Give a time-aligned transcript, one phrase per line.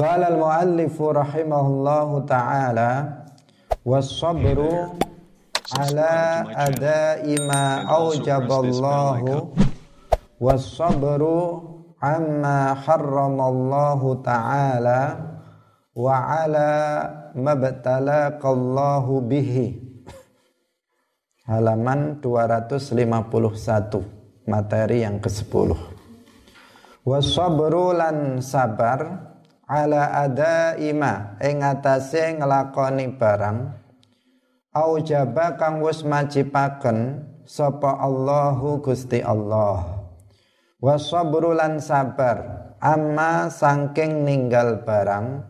[0.00, 3.20] Qala al-muallif rahimahullahu taala
[3.84, 4.96] was-sabru
[5.76, 9.52] ala ada'i ma aujaballahu
[10.40, 11.36] was-sabru
[12.00, 15.20] amma harramallahu ta'ala
[15.92, 16.72] wa ala
[17.36, 19.84] mabtalaqallahu bihi
[21.44, 25.76] halaman 251 materi yang ke-10
[27.04, 29.29] wasabru lan sabar
[29.70, 33.78] ala ada ima ing atase nglakoni barang.
[34.74, 40.02] Aujaba kang wis majipaken sapa Allahu Gusti Allah.
[40.82, 45.46] Wasabru lan sabar amma sangking ninggal barang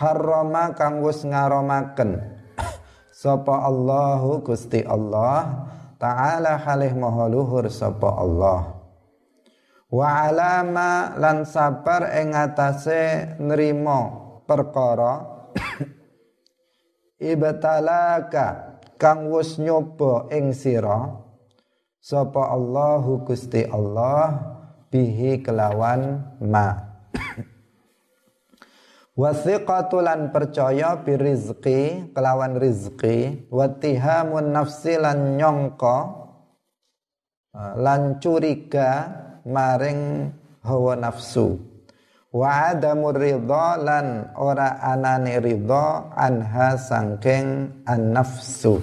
[0.00, 2.40] harrama kang wis ngaromaken
[3.20, 5.68] sapa Allahu Gusti Allah.
[6.00, 8.71] Taala halih maha luhur sapa Allah
[9.92, 14.00] wa alama lan sabar ing atase nrimo
[14.48, 15.28] perkara.
[17.22, 21.12] Ibtalaka kang wis nyoba ing sira.
[22.02, 24.42] Sapa Allahu Gusti Allah
[24.90, 26.74] bihi kelawan ma.
[29.20, 33.46] Wasiqatu lan percaya birizqi kelawan rizqi.
[33.54, 35.98] Watihamun nafsi lan nyongko
[37.54, 40.30] lan curiga maring
[40.64, 41.58] hawa nafsu
[42.32, 48.80] wa adamu ridha lan ora anane ridha anha sangking an nafsu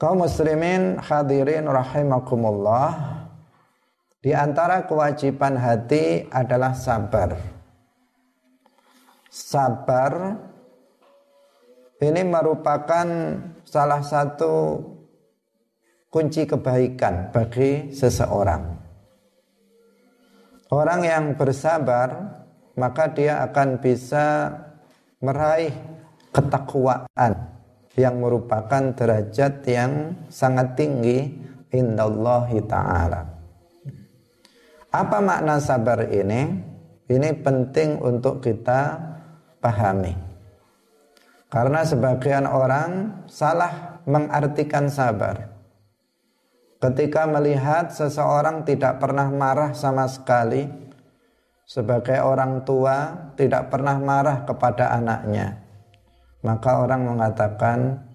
[0.00, 3.16] kaum muslimin hadirin rahimakumullah
[4.26, 7.38] di antara kewajiban hati adalah sabar.
[9.30, 10.34] Sabar
[12.02, 13.06] ini merupakan
[13.62, 14.82] salah satu
[16.10, 18.62] kunci kebaikan bagi seseorang.
[20.70, 22.42] Orang yang bersabar,
[22.74, 24.50] maka dia akan bisa
[25.22, 25.72] meraih
[26.34, 27.56] ketakwaan
[27.96, 31.32] yang merupakan derajat yang sangat tinggi
[31.72, 33.22] indallahi ta'ala.
[34.92, 36.74] Apa makna sabar ini?
[37.06, 38.98] Ini penting untuk kita
[39.62, 40.10] pahami.
[41.46, 45.55] Karena sebagian orang salah mengartikan sabar.
[46.76, 50.68] Ketika melihat seseorang tidak pernah marah sama sekali,
[51.64, 55.60] sebagai orang tua tidak pernah marah kepada anaknya,
[56.44, 58.06] maka orang mengatakan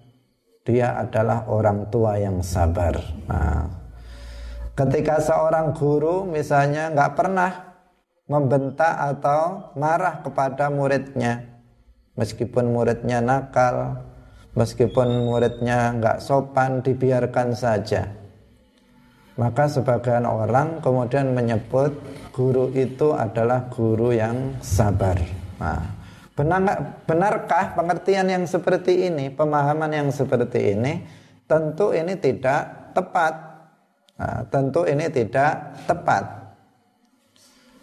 [0.62, 2.94] dia adalah orang tua yang sabar.
[3.26, 3.82] Nah,
[4.72, 7.76] Ketika seorang guru misalnya nggak pernah
[8.24, 11.60] membentak atau marah kepada muridnya,
[12.16, 14.00] meskipun muridnya nakal,
[14.56, 18.08] meskipun muridnya nggak sopan, dibiarkan saja.
[19.40, 21.96] Maka sebagian orang kemudian menyebut
[22.36, 25.16] guru itu adalah guru yang sabar.
[25.56, 25.82] Nah,
[26.36, 31.00] benar, benarkah pengertian yang seperti ini, pemahaman yang seperti ini?
[31.48, 33.52] Tentu ini tidak tepat
[34.22, 36.54] Nah, tentu ini tidak tepat.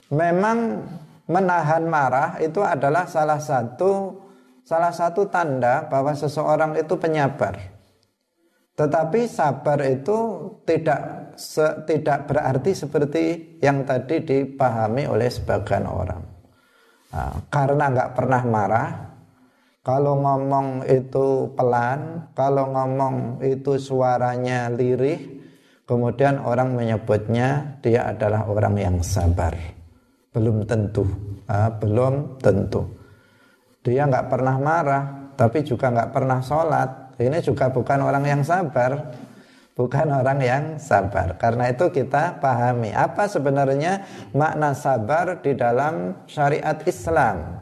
[0.08, 0.88] Memang
[1.28, 4.16] menahan marah itu adalah salah satu
[4.64, 7.60] salah satu tanda bahwa seseorang itu penyabar.
[8.80, 10.18] Tetapi sabar itu
[10.64, 11.36] tidak
[11.84, 13.24] tidak berarti seperti
[13.60, 16.24] yang tadi dipahami oleh sebagian orang.
[17.12, 18.90] Nah, karena nggak pernah marah,
[19.84, 25.40] kalau ngomong itu pelan, kalau ngomong itu suaranya lirih,
[25.90, 29.58] Kemudian orang menyebutnya dia adalah orang yang sabar.
[30.30, 31.02] Belum tentu,
[31.50, 32.86] ah, belum tentu.
[33.82, 37.09] Dia nggak pernah marah, tapi juga nggak pernah sholat.
[37.20, 39.12] Ini juga bukan orang yang sabar,
[39.76, 41.36] bukan orang yang sabar.
[41.36, 47.60] Karena itu kita pahami apa sebenarnya makna sabar di dalam syariat Islam.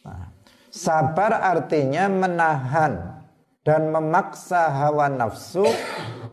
[0.00, 0.32] Nah,
[0.72, 3.20] sabar artinya menahan
[3.68, 5.68] dan memaksa hawa nafsu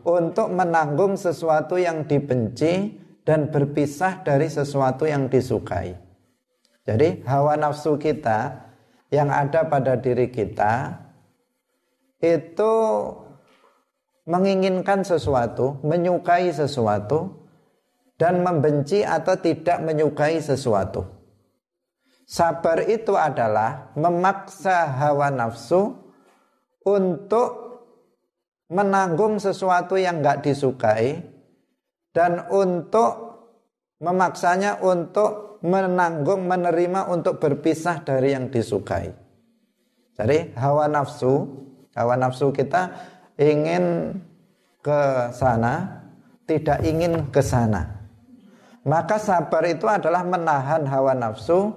[0.08, 2.96] untuk menanggung sesuatu yang dibenci
[3.28, 6.00] dan berpisah dari sesuatu yang disukai.
[6.88, 8.72] Jadi hawa nafsu kita
[9.12, 11.03] yang ada pada diri kita
[12.24, 12.72] itu
[14.24, 17.44] menginginkan sesuatu, menyukai sesuatu
[18.16, 21.04] dan membenci atau tidak menyukai sesuatu.
[22.24, 25.92] Sabar itu adalah memaksa hawa nafsu
[26.88, 27.64] untuk
[28.72, 31.20] menanggung sesuatu yang nggak disukai
[32.16, 33.36] dan untuk
[34.00, 39.12] memaksanya untuk menanggung menerima untuk berpisah dari yang disukai.
[40.16, 41.44] Jadi hawa nafsu,
[41.94, 42.90] hawa nafsu kita
[43.38, 44.14] ingin
[44.84, 45.00] ke
[45.32, 46.04] sana,
[46.44, 48.04] tidak ingin ke sana.
[48.84, 51.72] Maka sabar itu adalah menahan hawa nafsu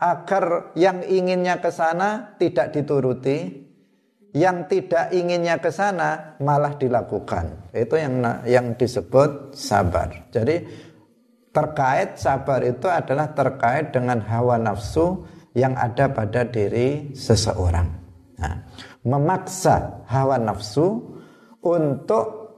[0.00, 3.68] agar yang inginnya ke sana tidak dituruti,
[4.32, 7.68] yang tidak inginnya ke sana malah dilakukan.
[7.76, 10.30] Itu yang yang disebut sabar.
[10.32, 10.88] Jadi
[11.52, 17.88] terkait sabar itu adalah terkait dengan hawa nafsu yang ada pada diri seseorang.
[18.38, 18.54] Nah,
[19.06, 21.18] memaksa hawa nafsu
[21.62, 22.50] untuk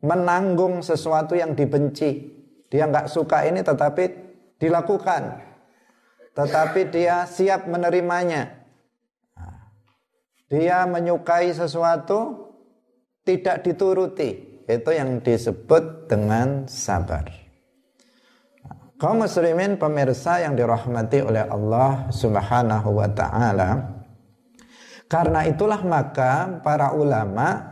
[0.00, 2.40] menanggung sesuatu yang dibenci
[2.70, 4.04] dia nggak suka ini tetapi
[4.62, 5.42] dilakukan.
[6.30, 8.62] Tetapi dia siap menerimanya.
[10.46, 12.50] Dia menyukai sesuatu
[13.26, 14.62] tidak dituruti.
[14.70, 17.26] Itu yang disebut dengan sabar.
[19.02, 23.98] Kaum muslimin pemirsa yang dirahmati oleh Allah Subhanahu wa taala.
[25.10, 27.66] Karena itulah maka para ulama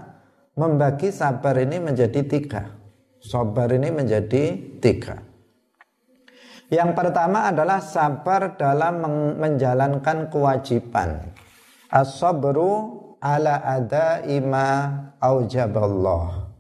[0.59, 2.75] membagi sabar ini menjadi tiga.
[3.23, 5.23] Sabar ini menjadi tiga.
[6.67, 9.07] Yang pertama adalah sabar dalam
[9.39, 11.31] menjalankan kewajiban.
[11.95, 14.91] As-sabru ala ada ima
[15.23, 16.51] aujaballah.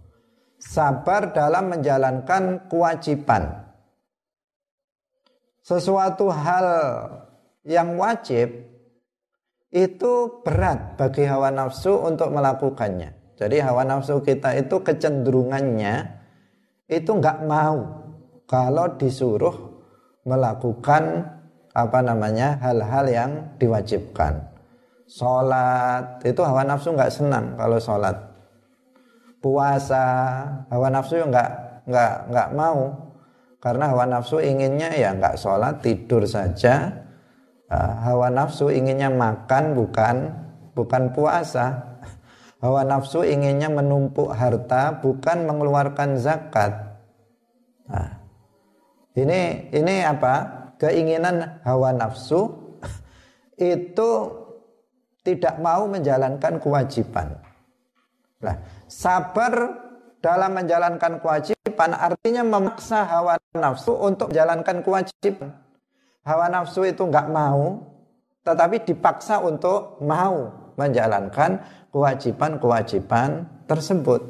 [0.62, 3.66] Sabar dalam menjalankan kewajiban.
[5.60, 6.66] Sesuatu hal
[7.66, 8.67] yang wajib
[9.68, 13.36] itu berat bagi hawa nafsu untuk melakukannya.
[13.38, 16.18] Jadi hawa nafsu kita itu kecenderungannya
[16.88, 18.08] itu nggak mau
[18.48, 19.54] kalau disuruh
[20.24, 21.36] melakukan
[21.76, 23.30] apa namanya hal-hal yang
[23.60, 24.42] diwajibkan.
[25.08, 28.16] Sholat itu hawa nafsu nggak senang kalau sholat.
[29.38, 30.04] Puasa
[30.72, 31.50] hawa nafsu nggak
[31.86, 33.08] nggak nggak mau
[33.62, 37.06] karena hawa nafsu inginnya ya nggak sholat tidur saja.
[37.68, 40.32] Ah, hawa nafsu inginnya makan bukan
[40.72, 42.00] bukan puasa.
[42.64, 46.74] Hawa nafsu inginnya menumpuk harta bukan mengeluarkan zakat.
[47.86, 48.18] Nah,
[49.14, 50.34] ini ini apa?
[50.80, 52.50] Keinginan hawa nafsu
[53.60, 54.10] itu
[55.22, 57.36] tidak mau menjalankan kewajiban.
[58.40, 58.56] Nah,
[58.88, 59.76] sabar
[60.24, 65.67] dalam menjalankan kewajiban artinya memaksa hawa nafsu untuk menjalankan kewajiban.
[66.28, 67.80] Hawa nafsu itu nggak mau,
[68.44, 71.56] tetapi dipaksa untuk mau menjalankan
[71.88, 74.20] kewajiban-kewajiban tersebut.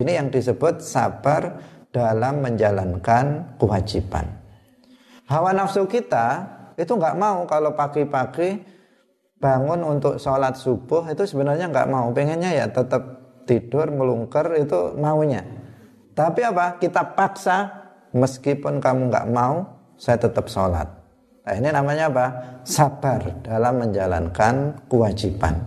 [0.00, 1.60] Ini yang disebut sabar
[1.92, 4.32] dalam menjalankan kewajiban.
[5.28, 8.64] Hawa nafsu kita itu nggak mau kalau pagi-pagi
[9.36, 15.44] bangun untuk sholat subuh itu sebenarnya nggak mau, pengennya ya tetap tidur melungker itu maunya.
[16.16, 16.80] Tapi apa?
[16.80, 17.76] Kita paksa
[18.16, 20.86] meskipun kamu nggak mau, saya tetap sholat.
[21.42, 22.26] Nah, ini namanya apa?
[22.62, 25.58] Sabar dalam menjalankan kewajiban.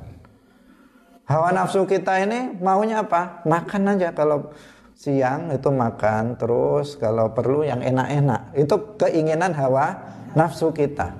[1.27, 3.43] Hawa nafsu kita ini maunya apa?
[3.43, 4.51] Makan aja kalau
[4.95, 8.55] siang itu makan terus kalau perlu yang enak-enak.
[8.55, 9.95] Itu keinginan hawa
[10.37, 11.11] nafsu kita.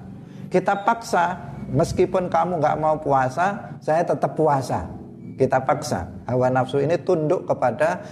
[0.52, 1.40] Kita paksa
[1.72, 4.88] meskipun kamu nggak mau puasa, saya tetap puasa.
[5.40, 6.06] Kita paksa.
[6.28, 8.04] Hawa nafsu ini tunduk kepada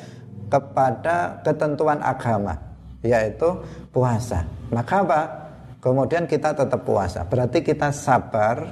[0.49, 2.57] kepada ketentuan agama,
[3.03, 3.49] yaitu
[3.91, 4.43] puasa.
[4.69, 5.21] Maka apa?
[5.83, 7.25] kemudian kita tetap puasa.
[7.25, 8.67] Berarti kita sabar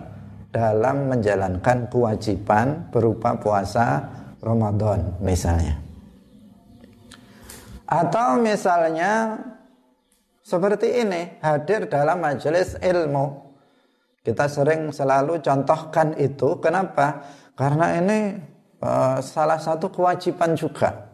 [0.52, 4.04] dalam menjalankan kewajiban berupa puasa
[4.44, 5.80] Ramadan misalnya.
[7.88, 9.40] Atau misalnya
[10.44, 13.48] seperti ini, hadir dalam majelis ilmu.
[14.24, 16.60] Kita sering selalu contohkan itu.
[16.60, 17.24] Kenapa?
[17.56, 18.36] Karena ini
[18.84, 21.07] uh, salah satu kewajiban juga.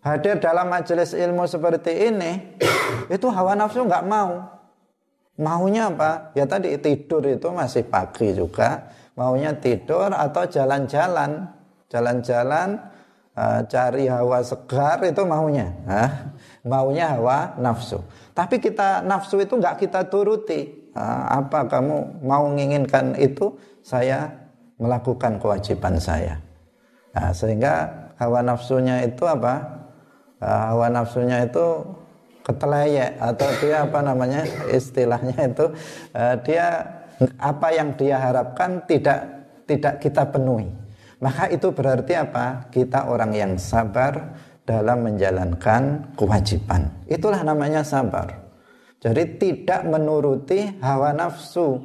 [0.00, 2.56] Hadir dalam majelis ilmu seperti ini,
[3.14, 4.60] itu hawa nafsu nggak mau
[5.40, 6.36] Maunya apa?
[6.36, 8.92] Ya tadi tidur itu masih pagi juga.
[9.16, 11.48] Maunya tidur atau jalan-jalan.
[11.88, 12.76] Jalan-jalan
[13.34, 15.72] uh, cari hawa segar itu maunya.
[15.88, 18.04] Nah, maunya hawa nafsu.
[18.36, 20.92] Tapi kita nafsu itu nggak kita turuti.
[21.30, 23.56] Apa kamu mau menginginkan itu?
[23.80, 24.28] Saya
[24.76, 26.36] melakukan kewajiban saya.
[27.16, 27.88] Nah, sehingga
[28.20, 29.79] hawa nafsunya itu apa?
[30.40, 31.84] Uh, hawa nafsunya itu
[32.40, 34.40] keteleyek atau dia apa namanya
[34.72, 35.68] istilahnya itu
[36.16, 36.80] uh, dia
[37.36, 39.20] apa yang dia harapkan tidak
[39.68, 40.72] tidak kita penuhi.
[41.20, 42.72] Maka itu berarti apa?
[42.72, 44.32] Kita orang yang sabar
[44.64, 46.88] dalam menjalankan kewajiban.
[47.04, 48.40] Itulah namanya sabar.
[49.04, 51.76] Jadi tidak menuruti hawa nafsu.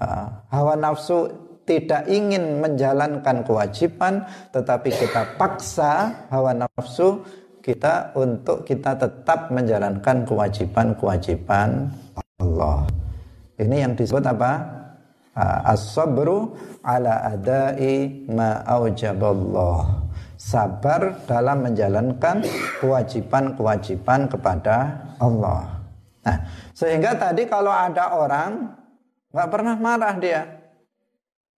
[0.00, 1.28] Uh, hawa nafsu
[1.68, 7.22] tidak ingin menjalankan kewajiban tetapi kita paksa hawa nafsu
[7.60, 11.92] kita untuk kita tetap menjalankan kewajiban-kewajiban
[12.40, 12.88] Allah.
[13.60, 14.52] Ini yang disebut apa?
[15.68, 20.08] As-sabru ala adai ma aujaballah.
[20.40, 22.40] sabar dalam menjalankan
[22.80, 25.84] kewajiban-kewajiban kepada Allah.
[26.24, 26.36] Nah,
[26.72, 28.72] sehingga tadi kalau ada orang
[29.36, 30.42] nggak pernah marah dia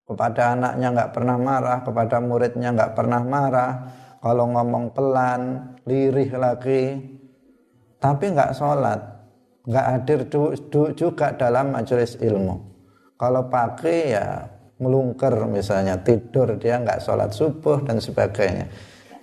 [0.02, 3.72] kepada anaknya nggak pernah marah, kepada muridnya nggak pernah marah,
[4.22, 6.94] kalau ngomong pelan, lirih lagi,
[7.98, 9.02] tapi nggak sholat,
[9.66, 10.20] nggak hadir
[10.94, 12.54] juga dalam majelis ilmu.
[13.18, 14.46] Kalau pagi ya
[14.78, 18.70] melungker misalnya tidur dia nggak sholat subuh dan sebagainya.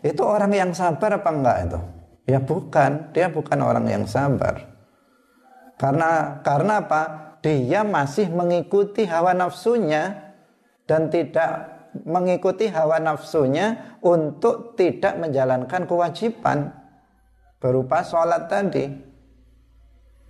[0.04, 1.80] Itu orang yang sabar apa enggak itu?
[2.28, 4.68] Ya bukan, dia bukan orang yang sabar.
[5.80, 7.04] Karena karena apa?
[7.40, 10.36] Dia masih mengikuti hawa nafsunya
[10.84, 16.72] dan tidak mengikuti hawa nafsunya untuk tidak menjalankan kewajiban
[17.60, 18.86] berupa sholat tadi.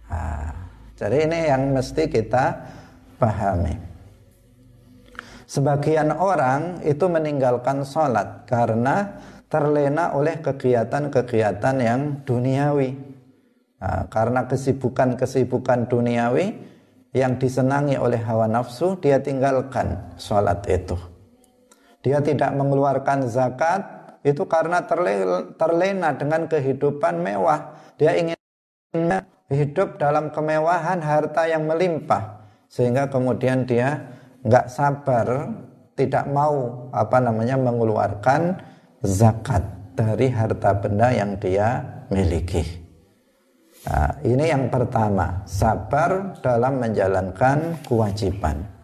[0.10, 0.52] Nah,
[0.98, 2.46] jadi ini yang mesti kita
[3.22, 3.78] pahami.
[5.50, 9.18] Sebagian orang itu meninggalkan sholat karena
[9.50, 12.94] terlena oleh kegiatan-kegiatan yang duniawi.
[13.82, 16.54] Nah, karena kesibukan-kesibukan duniawi
[17.18, 21.09] yang disenangi oleh hawa nafsu, dia tinggalkan sholat itu.
[22.00, 23.82] Dia tidak mengeluarkan zakat
[24.24, 24.84] itu karena
[25.56, 27.76] terlena dengan kehidupan mewah.
[28.00, 28.36] Dia ingin
[29.52, 32.40] hidup dalam kemewahan harta yang melimpah
[32.70, 34.00] sehingga kemudian dia
[34.46, 35.52] nggak sabar
[35.98, 38.56] tidak mau apa namanya mengeluarkan
[39.04, 39.62] zakat
[40.00, 42.64] dari harta benda yang dia miliki.
[43.84, 48.79] Nah, ini yang pertama, sabar dalam menjalankan kewajiban.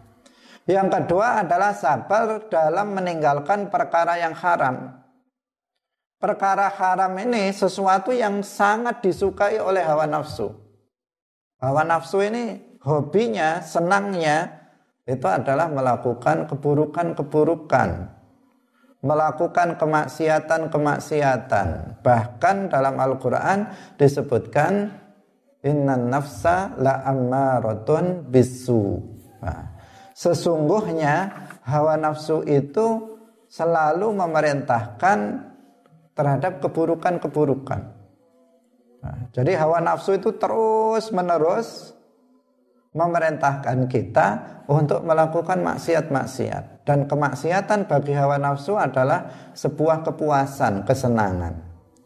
[0.66, 4.98] Yang kedua adalah sabar dalam meninggalkan perkara yang haram.
[6.18, 10.50] Perkara haram ini sesuatu yang sangat disukai oleh hawa nafsu.
[11.62, 14.66] Hawa nafsu ini hobinya, senangnya
[15.06, 18.18] itu adalah melakukan keburukan-keburukan
[19.06, 22.02] melakukan kemaksiatan-kemaksiatan.
[22.02, 24.90] Bahkan dalam Al-Qur'an disebutkan
[25.62, 28.98] innan nafsa la ammaratun bisu.
[29.38, 29.75] Nah,
[30.16, 31.28] sesungguhnya
[31.68, 33.18] hawa nafsu itu
[33.52, 35.44] selalu memerintahkan
[36.16, 37.80] terhadap keburukan-keburukan.
[39.04, 41.92] Nah, jadi hawa nafsu itu terus menerus
[42.96, 44.26] memerintahkan kita
[44.72, 51.54] untuk melakukan maksiat-maksiat dan kemaksiatan bagi hawa nafsu adalah sebuah kepuasan, kesenangan.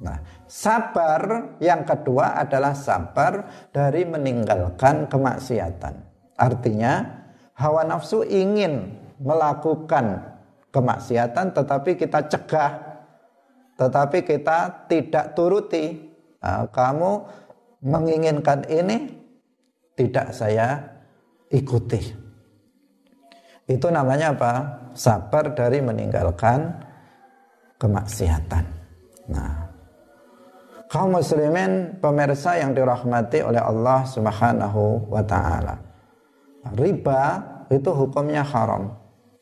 [0.02, 0.18] Nah,
[0.50, 5.94] sabar yang kedua adalah sabar dari meninggalkan kemaksiatan.
[6.34, 7.19] Artinya,
[7.60, 10.24] hawa nafsu ingin melakukan
[10.72, 12.72] kemaksiatan tetapi kita cegah,
[13.76, 16.08] tetapi kita tidak turuti.
[16.40, 17.10] Nah, kamu
[17.84, 19.12] menginginkan ini,
[19.92, 20.80] tidak saya
[21.52, 22.00] ikuti.
[23.68, 24.52] Itu namanya apa?
[24.96, 26.80] Sabar dari meninggalkan
[27.76, 28.64] kemaksiatan.
[29.30, 29.68] Nah,
[30.88, 35.89] kaum muslimin pemirsa yang dirahmati oleh Allah Subhanahu wa taala.
[36.60, 37.22] Riba
[37.72, 38.92] itu hukumnya haram.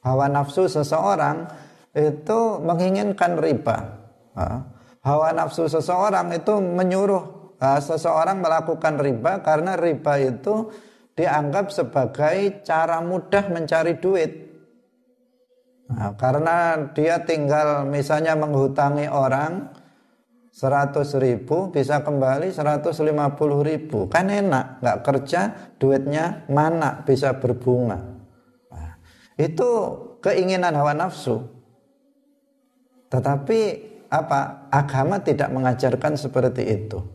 [0.04, 1.50] Hawa nafsu seseorang
[1.92, 3.76] itu menginginkan riba.
[5.02, 10.70] Hawa nafsu seseorang itu menyuruh uh, seseorang melakukan riba karena riba itu
[11.18, 14.46] dianggap sebagai cara mudah mencari duit.
[15.88, 19.72] Nah, karena dia tinggal misalnya menghutangi orang
[20.58, 23.06] 100 ribu bisa kembali 150
[23.62, 24.10] ribu.
[24.10, 25.40] Kan enak nggak kerja
[25.78, 28.02] duitnya mana bisa berbunga?
[28.74, 28.98] Nah,
[29.38, 29.70] itu
[30.18, 31.46] keinginan hawa nafsu.
[33.06, 33.58] Tetapi
[34.10, 34.66] apa?
[34.74, 37.06] Agama tidak mengajarkan seperti itu.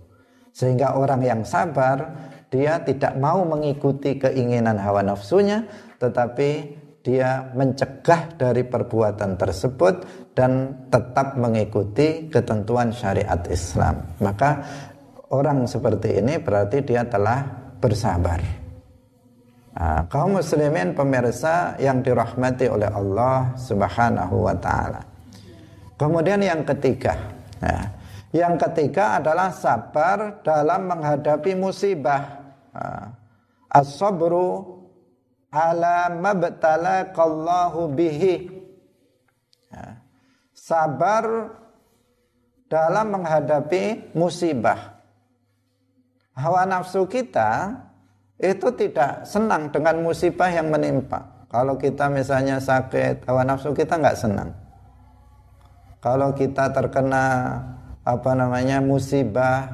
[0.55, 8.63] Sehingga orang yang sabar dia tidak mau mengikuti keinginan hawa nafsunya tetapi dia mencegah dari
[8.63, 9.95] perbuatan tersebut
[10.31, 14.07] dan tetap mengikuti ketentuan syariat Islam.
[14.23, 14.63] Maka
[15.35, 17.43] orang seperti ini berarti dia telah
[17.83, 18.39] bersabar.
[19.73, 25.03] Nah, kaum muslimin pemirsa yang dirahmati oleh Allah Subhanahu wa taala.
[25.99, 27.19] Kemudian yang ketiga,
[27.59, 27.83] nah,
[28.31, 32.41] yang ketiga adalah sabar dalam menghadapi musibah.
[33.69, 34.72] As-sabru
[35.53, 38.49] ala mabtalakallahu bihi.
[40.57, 41.53] Sabar
[42.65, 44.97] dalam menghadapi musibah.
[46.33, 47.77] Hawa nafsu kita
[48.41, 51.45] itu tidak senang dengan musibah yang menimpa.
[51.53, 54.49] Kalau kita misalnya sakit, hawa nafsu kita nggak senang.
[56.01, 57.53] Kalau kita terkena
[58.01, 59.69] apa namanya musibah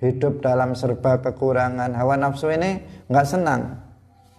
[0.00, 3.89] hidup dalam serba kekurangan hawa nafsu ini nggak senang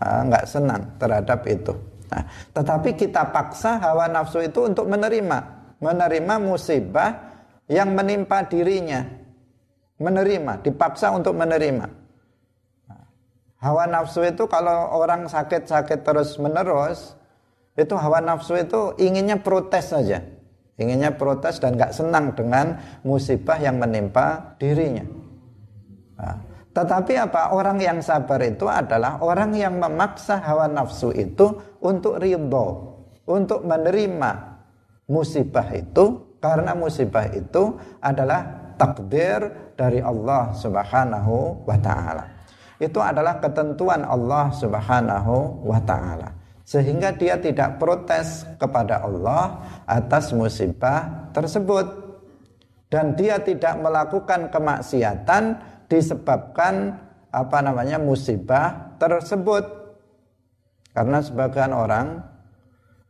[0.01, 1.73] nggak senang terhadap itu
[2.09, 2.23] nah,
[2.57, 7.31] tetapi kita paksa hawa nafsu itu untuk menerima menerima musibah
[7.71, 9.01] yang menimpa dirinya.
[10.01, 11.85] Menerima, dipaksa untuk menerima.
[13.61, 17.13] Hawa nafsu itu kalau orang sakit-sakit terus menerus,
[17.77, 20.25] itu hawa nafsu itu inginnya protes saja.
[20.81, 25.05] Inginnya protes dan gak senang dengan musibah yang menimpa dirinya.
[26.17, 26.41] Nah,
[26.71, 27.51] tetapi apa?
[27.51, 31.51] Orang yang sabar itu adalah orang yang memaksa hawa nafsu itu
[31.83, 32.95] untuk ridho,
[33.27, 34.31] untuk menerima
[35.11, 42.25] musibah itu karena musibah itu adalah takdir dari Allah Subhanahu wa taala.
[42.79, 46.39] Itu adalah ketentuan Allah Subhanahu wa taala.
[46.63, 51.83] Sehingga dia tidak protes kepada Allah atas musibah tersebut
[52.87, 55.43] dan dia tidak melakukan kemaksiatan
[55.91, 56.95] disebabkan
[57.27, 59.67] apa namanya musibah tersebut.
[60.95, 62.23] Karena sebagian orang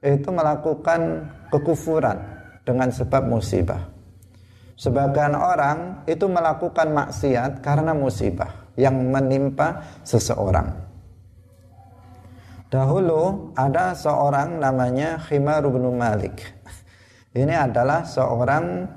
[0.02, 2.18] itu melakukan kekufuran
[2.66, 3.86] dengan sebab musibah.
[4.78, 10.74] Sebagian orang itu melakukan maksiat karena musibah yang menimpa seseorang.
[12.72, 16.42] Dahulu ada seorang namanya Khimar bin Malik.
[17.36, 18.88] Ini adalah seorang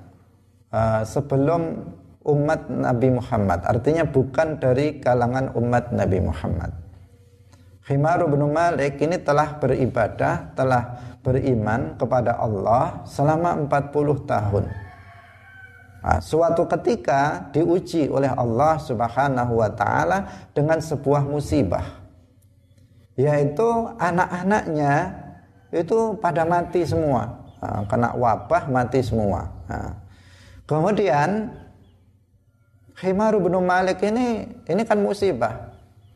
[0.73, 1.93] uh, sebelum
[2.25, 3.61] umat Nabi Muhammad.
[3.69, 6.73] Artinya bukan dari kalangan umat Nabi Muhammad.
[7.85, 14.65] Khimar bin Malik ini telah beribadah, telah beriman kepada Allah selama 40 tahun.
[16.05, 22.05] Nah, suatu ketika diuji oleh Allah Subhanahu wa taala dengan sebuah musibah.
[23.17, 23.69] Yaitu
[24.01, 25.17] anak-anaknya
[25.73, 27.41] itu pada mati semua.
[27.61, 29.49] Nah, kena wabah mati semua.
[29.69, 29.97] Nah,
[30.69, 31.53] kemudian
[32.95, 35.75] Khimar bin Malik ini ini kan musibah.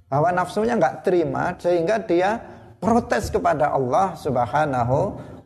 [0.08, 2.40] Hawa nafsunya nggak terima sehingga dia
[2.80, 4.98] protes kepada Allah Subhanahu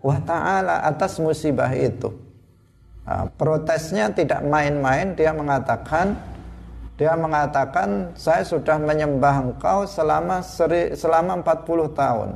[0.05, 2.12] wa taala atas musibah itu.
[3.03, 6.15] Nah, protesnya tidak main-main, dia mengatakan
[6.95, 12.31] dia mengatakan saya sudah menyembah engkau selama seri, selama 40 tahun.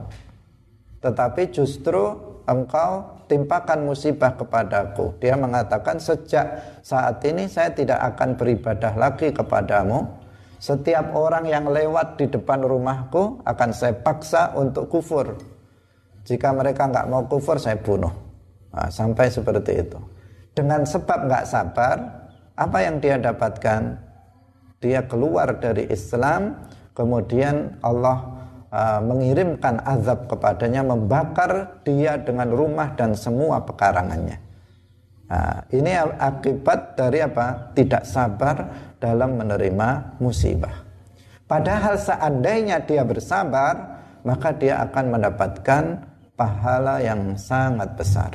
[0.98, 2.18] Tetapi justru
[2.50, 5.18] engkau timpakan musibah kepadaku.
[5.22, 12.16] Dia mengatakan sejak saat ini saya tidak akan beribadah lagi kepadamu setiap orang yang lewat
[12.16, 15.36] di depan rumahku akan saya paksa untuk kufur.
[16.26, 18.10] Jika mereka nggak mau kufur, saya bunuh.
[18.72, 20.00] Nah, sampai seperti itu.
[20.56, 21.96] Dengan sebab nggak sabar,
[22.56, 24.00] apa yang dia dapatkan?
[24.80, 26.56] Dia keluar dari Islam,
[26.96, 28.35] kemudian Allah
[28.70, 34.38] uh, mengirimkan azab kepadanya, membakar dia dengan rumah dan semua pekarangannya.
[35.26, 35.90] Nah, ini
[36.22, 37.74] akibat dari apa?
[37.74, 38.56] Tidak sabar
[39.02, 40.86] dalam menerima musibah.
[41.50, 45.84] Padahal seandainya dia bersabar, maka dia akan mendapatkan
[46.38, 48.34] pahala yang sangat besar.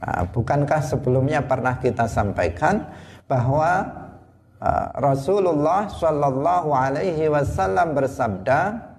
[0.00, 2.88] Nah, bukankah sebelumnya pernah kita sampaikan
[3.24, 3.84] bahwa
[4.60, 8.93] uh, Rasulullah Shallallahu Alaihi Wasallam bersabda,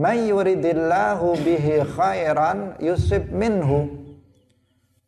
[0.00, 4.02] "Man yuridillahu bihi khairan yusib minhu."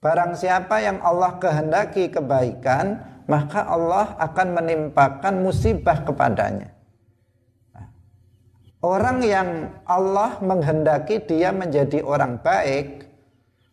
[0.04, 6.76] Barang siapa yang Allah kehendaki kebaikan, maka Allah akan menimpakan musibah kepadanya.
[8.84, 13.08] Orang yang Allah menghendaki dia menjadi orang baik,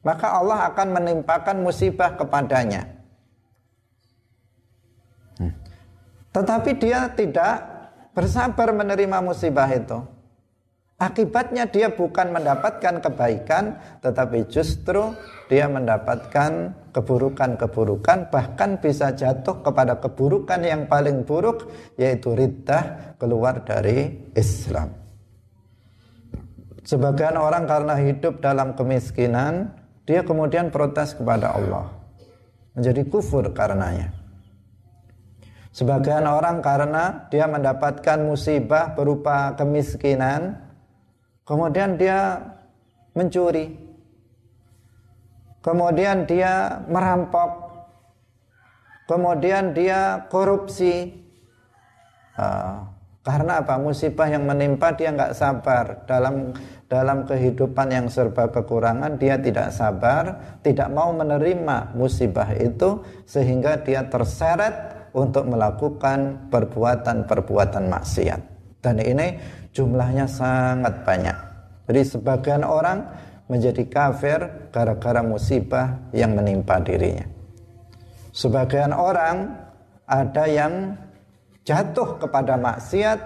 [0.07, 2.87] maka Allah akan menimpakan musibah kepadanya.
[6.31, 7.59] Tetapi dia tidak
[8.15, 9.99] bersabar menerima musibah itu.
[11.01, 13.73] Akibatnya dia bukan mendapatkan kebaikan,
[14.05, 15.17] tetapi justru
[15.49, 24.29] dia mendapatkan keburukan-keburukan, bahkan bisa jatuh kepada keburukan yang paling buruk, yaitu riddah keluar dari
[24.37, 24.93] Islam.
[26.85, 29.73] Sebagian orang karena hidup dalam kemiskinan,
[30.05, 31.89] dia kemudian protes kepada Allah,
[32.77, 34.13] menjadi kufur karenanya.
[35.73, 40.69] Sebagian orang karena dia mendapatkan musibah berupa kemiskinan,
[41.51, 42.39] Kemudian dia
[43.11, 43.75] mencuri.
[45.59, 47.75] Kemudian dia merampok.
[49.03, 51.11] Kemudian dia korupsi.
[52.39, 52.87] Uh,
[53.27, 53.75] karena apa?
[53.75, 56.55] Musibah yang menimpa dia nggak sabar dalam
[56.87, 64.07] dalam kehidupan yang serba kekurangan dia tidak sabar, tidak mau menerima musibah itu sehingga dia
[64.07, 68.41] terseret untuk melakukan perbuatan-perbuatan maksiat.
[68.81, 69.37] Dan ini
[69.71, 71.37] jumlahnya sangat banyak.
[71.87, 73.03] Jadi sebagian orang
[73.51, 74.39] menjadi kafir
[74.71, 77.27] gara-gara musibah yang menimpa dirinya.
[78.31, 79.51] Sebagian orang
[80.07, 80.95] ada yang
[81.67, 83.19] jatuh kepada maksiat,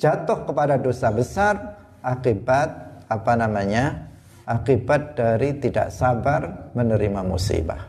[0.00, 1.54] jatuh kepada dosa besar
[2.00, 2.68] akibat
[3.12, 4.08] apa namanya?
[4.48, 7.84] akibat dari tidak sabar menerima musibah.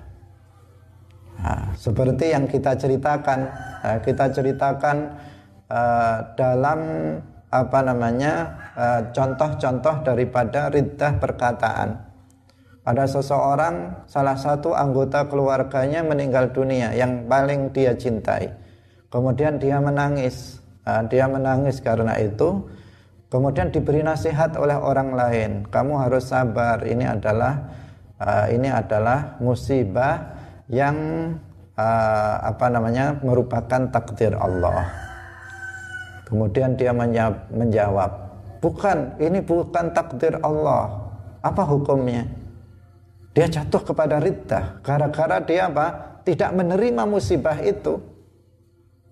[1.39, 3.47] Nah, seperti yang kita ceritakan,
[4.03, 4.97] kita ceritakan
[5.71, 6.79] uh, dalam
[7.49, 8.33] apa namanya
[8.77, 11.89] eh, contoh-contoh daripada riddah perkataan.
[12.85, 18.49] Ada seseorang, salah satu anggota keluarganya meninggal dunia yang paling dia cintai.
[19.13, 20.57] Kemudian dia menangis,
[20.89, 22.65] uh, dia menangis karena itu
[23.29, 26.81] Kemudian diberi nasihat oleh orang lain, kamu harus sabar.
[26.81, 27.61] Ini adalah
[28.17, 30.33] uh, ini adalah musibah
[30.65, 30.97] yang
[31.79, 35.08] apa namanya merupakan takdir Allah.
[36.29, 36.93] Kemudian dia
[37.49, 38.11] menjawab,
[38.61, 41.09] bukan, ini bukan takdir Allah.
[41.41, 42.29] Apa hukumnya?
[43.33, 46.21] Dia jatuh kepada riddah gara-gara dia apa?
[46.21, 47.97] Tidak menerima musibah itu.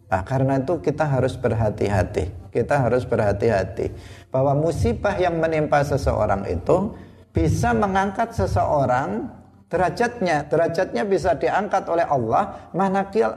[0.08, 2.54] Nah, karena itu kita harus berhati-hati.
[2.54, 3.92] Kita harus berhati-hati
[4.30, 6.94] bahwa musibah yang menimpa seseorang itu
[7.34, 9.30] bisa mengangkat seseorang
[9.68, 10.48] derajatnya.
[10.48, 12.72] Derajatnya bisa diangkat oleh Allah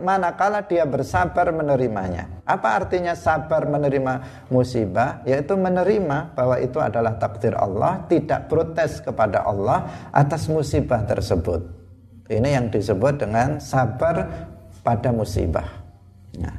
[0.01, 2.43] manakala dia bersabar menerimanya.
[2.47, 5.23] Apa artinya sabar menerima musibah?
[5.27, 11.63] Yaitu menerima bahwa itu adalah takdir Allah, tidak protes kepada Allah atas musibah tersebut.
[12.31, 14.31] Ini yang disebut dengan sabar
[14.87, 15.67] pada musibah.
[16.39, 16.55] Nah,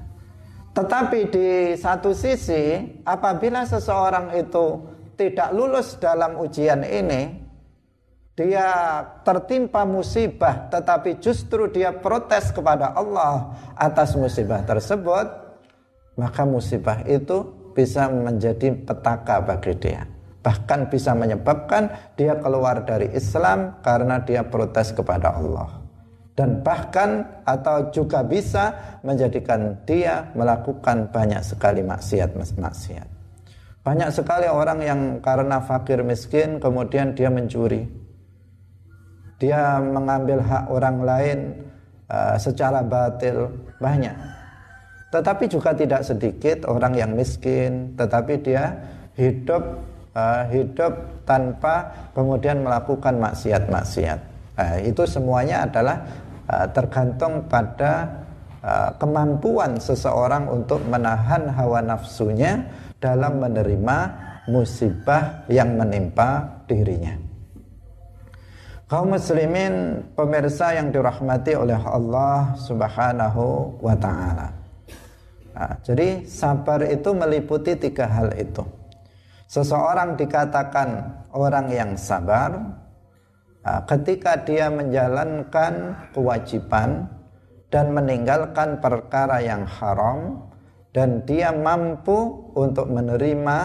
[0.76, 1.48] tetapi di
[1.80, 4.84] satu sisi, apabila seseorang itu
[5.16, 7.40] tidak lulus dalam ujian ini,
[8.42, 8.70] dia
[9.22, 15.30] tertimpa musibah, tetapi justru dia protes kepada Allah atas musibah tersebut,
[16.18, 17.46] maka musibah itu
[17.78, 20.10] bisa menjadi petaka bagi dia.
[20.42, 25.82] Bahkan bisa menyebabkan dia keluar dari Islam karena dia protes kepada Allah
[26.42, 33.08] dan bahkan atau juga bisa menjadikan dia melakukan banyak sekali maksiat-maksiat.
[33.82, 37.86] Banyak sekali orang yang karena fakir miskin kemudian dia mencuri.
[39.42, 41.40] Dia mengambil hak orang lain
[42.14, 43.50] uh, secara batil
[43.82, 44.14] banyak.
[45.10, 48.72] Tetapi juga tidak sedikit orang yang miskin tetapi dia
[49.18, 49.82] hidup
[50.14, 54.20] uh, hidup tanpa kemudian melakukan maksiat-maksiat.
[54.62, 55.98] Nah, itu semuanya adalah
[56.48, 58.08] uh, tergantung pada
[58.62, 62.62] uh, kemampuan seseorang untuk menahan hawa nafsunya
[63.02, 63.98] dalam menerima
[64.48, 67.31] musibah yang menimpa dirinya.
[68.92, 74.52] Kaum muslimin pemirsa yang dirahmati oleh Allah Subhanahu wa taala.
[75.56, 78.68] Nah, jadi sabar itu meliputi tiga hal itu.
[79.48, 82.82] Seseorang dikatakan orang yang sabar
[83.62, 87.06] Nah, ketika dia menjalankan kewajiban
[87.70, 90.50] dan meninggalkan perkara yang haram
[90.92, 93.58] dan dia mampu untuk menerima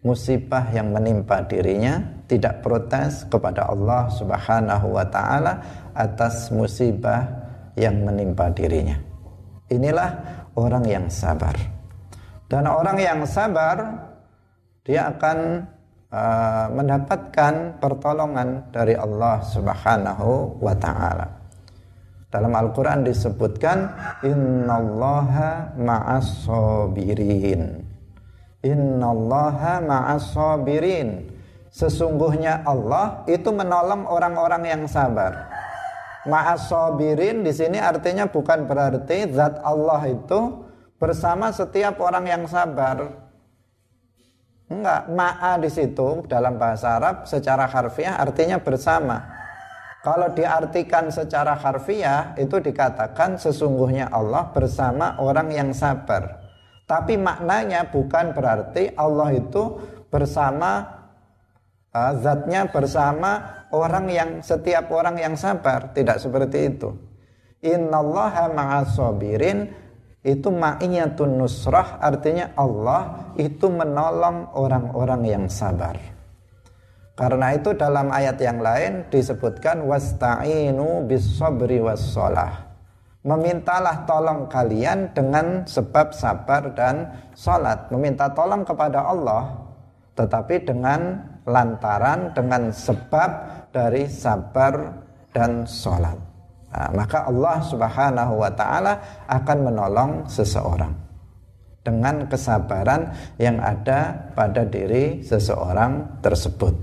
[0.00, 5.60] musibah yang menimpa dirinya tidak protes kepada Allah Subhanahu wa taala
[5.92, 7.28] atas musibah
[7.76, 8.96] yang menimpa dirinya.
[9.68, 10.10] Inilah
[10.56, 11.52] orang yang sabar.
[12.48, 14.08] Dan orang yang sabar
[14.80, 15.68] dia akan
[16.08, 21.28] uh, mendapatkan pertolongan dari Allah Subhanahu wa taala.
[22.32, 23.92] Dalam Al-Qur'an disebutkan
[24.24, 27.84] innallaha ma'as sabirin.
[28.64, 31.28] Innallaha ma'as sabirin.
[31.72, 35.48] Sesungguhnya Allah itu menolong orang-orang yang sabar.
[36.28, 40.62] Ma'as sabirin di sini artinya bukan berarti zat Allah itu
[41.00, 43.22] bersama setiap orang yang sabar
[44.72, 49.20] Enggak, ma'a di situ dalam bahasa Arab secara harfiah artinya bersama.
[50.00, 56.40] Kalau diartikan secara harfiah itu dikatakan sesungguhnya Allah bersama orang yang sabar.
[56.88, 61.01] Tapi maknanya bukan berarti Allah itu bersama
[61.92, 66.90] uh, zatnya bersama orang yang setiap orang yang sabar, tidak seperti itu.
[67.62, 69.70] Innallaha ma'as sabirin
[70.26, 75.94] itu ma'iyatun nusrah artinya Allah itu menolong orang-orang yang sabar.
[77.12, 82.02] Karena itu dalam ayat yang lain disebutkan wasta'inu bis sabri was
[83.22, 87.06] Memintalah tolong kalian dengan sebab sabar dan
[87.38, 87.86] salat.
[87.94, 89.62] Meminta tolong kepada Allah
[90.18, 93.30] tetapi dengan lantaran dengan sebab
[93.74, 94.74] dari sabar
[95.32, 96.18] dan salat.
[96.72, 100.92] Nah, maka Allah Subhanahu wa taala akan menolong seseorang
[101.82, 106.74] dengan kesabaran yang ada pada diri seseorang tersebut.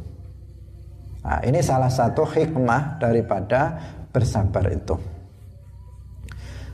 [1.24, 3.80] Nah, ini salah satu hikmah daripada
[4.12, 4.95] bersabar itu.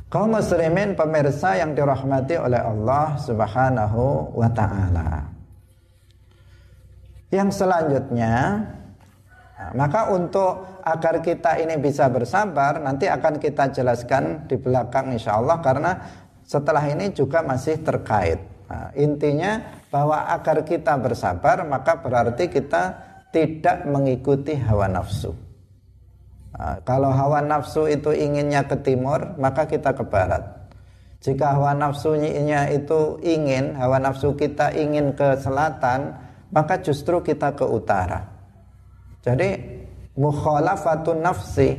[0.06, 5.35] Kaum muslimin pemirsa yang dirahmati oleh Allah Subhanahu wa taala.
[7.36, 8.64] Yang selanjutnya
[9.56, 15.40] Nah, maka untuk agar kita ini bisa bersabar nanti akan kita jelaskan di belakang insya
[15.40, 15.96] Allah karena
[16.44, 18.38] setelah ini juga masih terkait.
[18.68, 23.00] Nah, intinya bahwa agar kita bersabar maka berarti kita
[23.32, 25.32] tidak mengikuti hawa nafsu.
[26.60, 30.44] Nah, kalau hawa nafsu itu inginnya ke timur maka kita ke barat.
[31.24, 37.66] Jika hawa nafsunya itu ingin, hawa nafsu kita ingin ke selatan, maka justru kita ke
[37.66, 38.26] utara.
[39.26, 39.58] Jadi
[40.14, 41.74] mukhalafatun nafsi.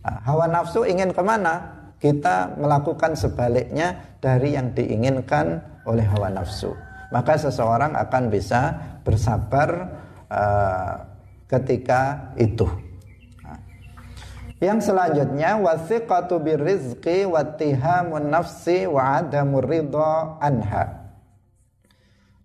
[0.00, 1.78] Nah, hawa nafsu ingin ke mana?
[2.00, 6.72] Kita melakukan sebaliknya dari yang diinginkan oleh hawa nafsu.
[7.12, 8.72] Maka seseorang akan bisa
[9.04, 9.68] bersabar
[10.30, 10.94] uh,
[11.50, 12.64] ketika itu.
[13.44, 13.60] Nah.
[14.62, 20.99] Yang selanjutnya wasiqatu birrizqi wattihamun nafsi wa adamur ridha anha.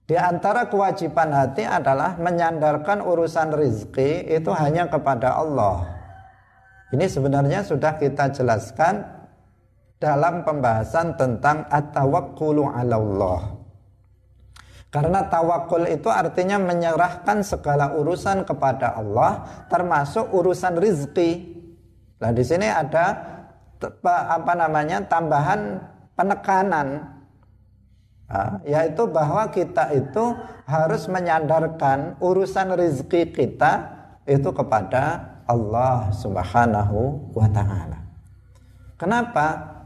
[0.05, 5.81] Di antara kewajiban hati adalah menyandarkan urusan rizki itu hanya kepada Allah.
[6.93, 9.01] Ini sebenarnya sudah kita jelaskan
[9.97, 13.57] dalam pembahasan tentang at-tawakkulu Allah.
[14.93, 21.51] Karena tawakul itu artinya menyerahkan segala urusan kepada Allah termasuk urusan rizki.
[22.21, 23.11] Nah di sini ada
[24.05, 25.83] apa namanya tambahan
[26.15, 27.14] penekanan
[28.65, 30.33] yaitu bahwa kita itu
[30.65, 33.85] harus menyandarkan urusan rezeki kita
[34.25, 38.01] itu kepada Allah Subhanahu wa taala.
[38.97, 39.77] Kenapa?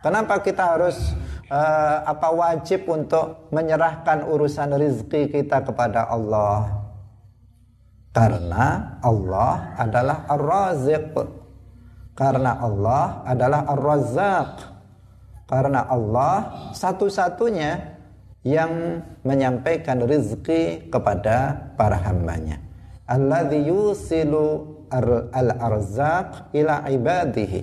[0.00, 1.12] Kenapa kita harus
[1.52, 6.88] uh, apa wajib untuk menyerahkan urusan rezeki kita kepada Allah?
[8.16, 11.12] Karena Allah adalah Ar-Raziq.
[12.16, 14.75] Karena Allah adalah Ar-Razzaq
[15.46, 17.96] karena Allah satu-satunya
[18.46, 22.62] yang menyampaikan rezeki kepada para hambanya.
[23.06, 24.76] Alladzi yusilu
[25.34, 27.62] al-arzaq ila ibadihi.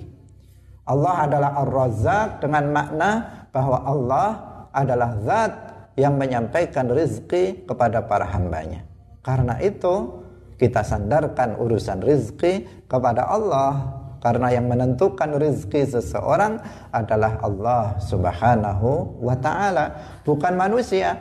[0.84, 3.10] Allah adalah ar-razzaq dengan makna
[3.48, 4.28] bahwa Allah
[4.76, 5.52] adalah zat
[5.96, 8.84] yang menyampaikan rezeki kepada para hambanya.
[9.24, 10.20] Karena itu
[10.60, 16.56] kita sandarkan urusan rezeki kepada Allah karena yang menentukan rezeki seseorang
[16.88, 19.92] adalah Allah Subhanahu wa taala,
[20.24, 21.20] bukan manusia.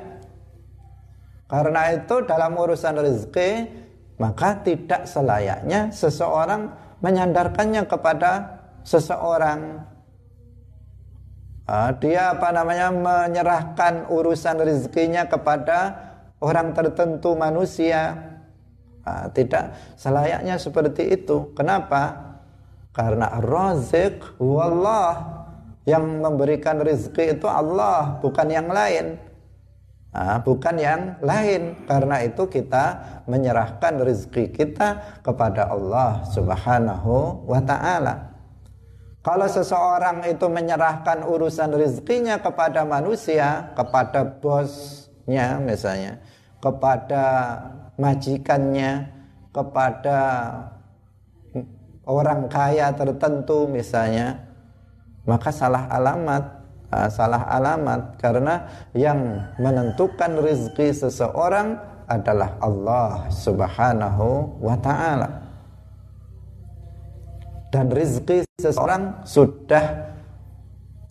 [1.51, 3.67] Karena itu dalam urusan rezeki
[4.23, 6.71] maka tidak selayaknya seseorang
[7.03, 9.83] menyandarkannya kepada seseorang.
[11.67, 15.91] Ah, dia apa namanya menyerahkan urusan rezekinya kepada
[16.39, 18.15] orang tertentu manusia.
[19.03, 21.51] Ah, tidak selayaknya seperti itu.
[21.51, 22.32] Kenapa?
[22.93, 25.43] Karena Razik wallah
[25.83, 29.17] yang memberikan rezeki itu Allah, bukan yang lain.
[30.13, 31.89] Nah, bukan yang lain.
[31.89, 38.33] Karena itu kita menyerahkan rezeki kita kepada Allah Subhanahu wa taala.
[39.23, 46.19] Kalau seseorang itu menyerahkan urusan rezekinya kepada manusia, kepada bosnya misalnya,
[46.59, 47.23] kepada
[47.95, 49.07] majikannya,
[49.55, 50.19] kepada
[52.03, 54.43] orang kaya tertentu misalnya
[55.23, 56.63] maka salah alamat
[56.93, 58.21] uh, salah alamat.
[58.21, 65.29] Karena yang menentukan rezeki seseorang adalah Allah Subhanahu wa taala.
[67.73, 70.13] Dan rezeki seseorang sudah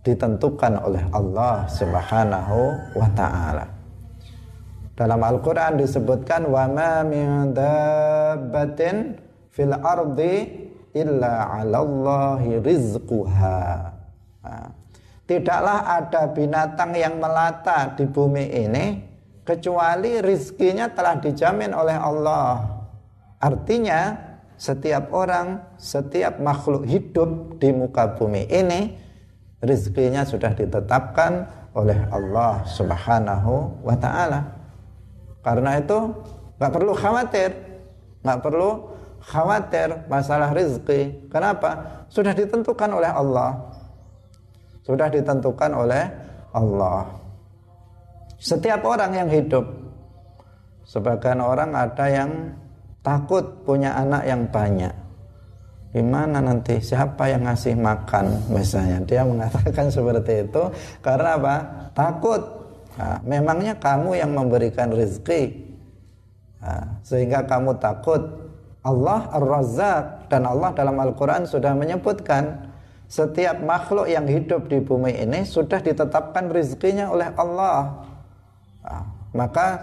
[0.06, 2.58] ditentukan oleh Allah Subhanahu
[2.94, 3.66] wa taala.
[4.94, 9.18] Dalam Al-Qur'an disebutkan wa ma min dabbatin
[9.50, 10.61] fil ardi
[10.92, 13.92] illa 'alallahi rizquha.
[15.22, 18.84] Tidaklah ada binatang yang melata di bumi ini
[19.42, 22.84] kecuali rizkinya telah dijamin oleh Allah.
[23.40, 24.18] Artinya
[24.60, 28.94] setiap orang, setiap makhluk hidup di muka bumi ini
[29.62, 34.52] rizkinya sudah ditetapkan oleh Allah Subhanahu wa taala.
[35.40, 36.12] Karena itu
[36.60, 37.50] nggak perlu khawatir,
[38.22, 38.91] nggak perlu
[39.22, 41.30] khawatir masalah rezeki.
[41.30, 42.04] Kenapa?
[42.10, 43.50] Sudah ditentukan oleh Allah.
[44.82, 46.04] Sudah ditentukan oleh
[46.52, 47.06] Allah.
[48.42, 49.62] Setiap orang yang hidup,
[50.82, 52.30] sebagian orang ada yang
[53.06, 54.90] takut punya anak yang banyak.
[55.92, 60.62] Gimana nanti siapa yang ngasih makan misalnya dia mengatakan seperti itu
[61.04, 61.56] karena apa
[61.92, 62.40] takut
[62.96, 65.52] nah, memangnya kamu yang memberikan rezeki
[66.64, 68.24] nah, sehingga kamu takut
[68.82, 72.70] Allah Ar-Razzaq dan Allah dalam Al-Quran sudah menyebutkan
[73.06, 78.02] setiap makhluk yang hidup di bumi ini sudah ditetapkan rezekinya oleh Allah.
[78.82, 79.04] Nah,
[79.36, 79.78] maka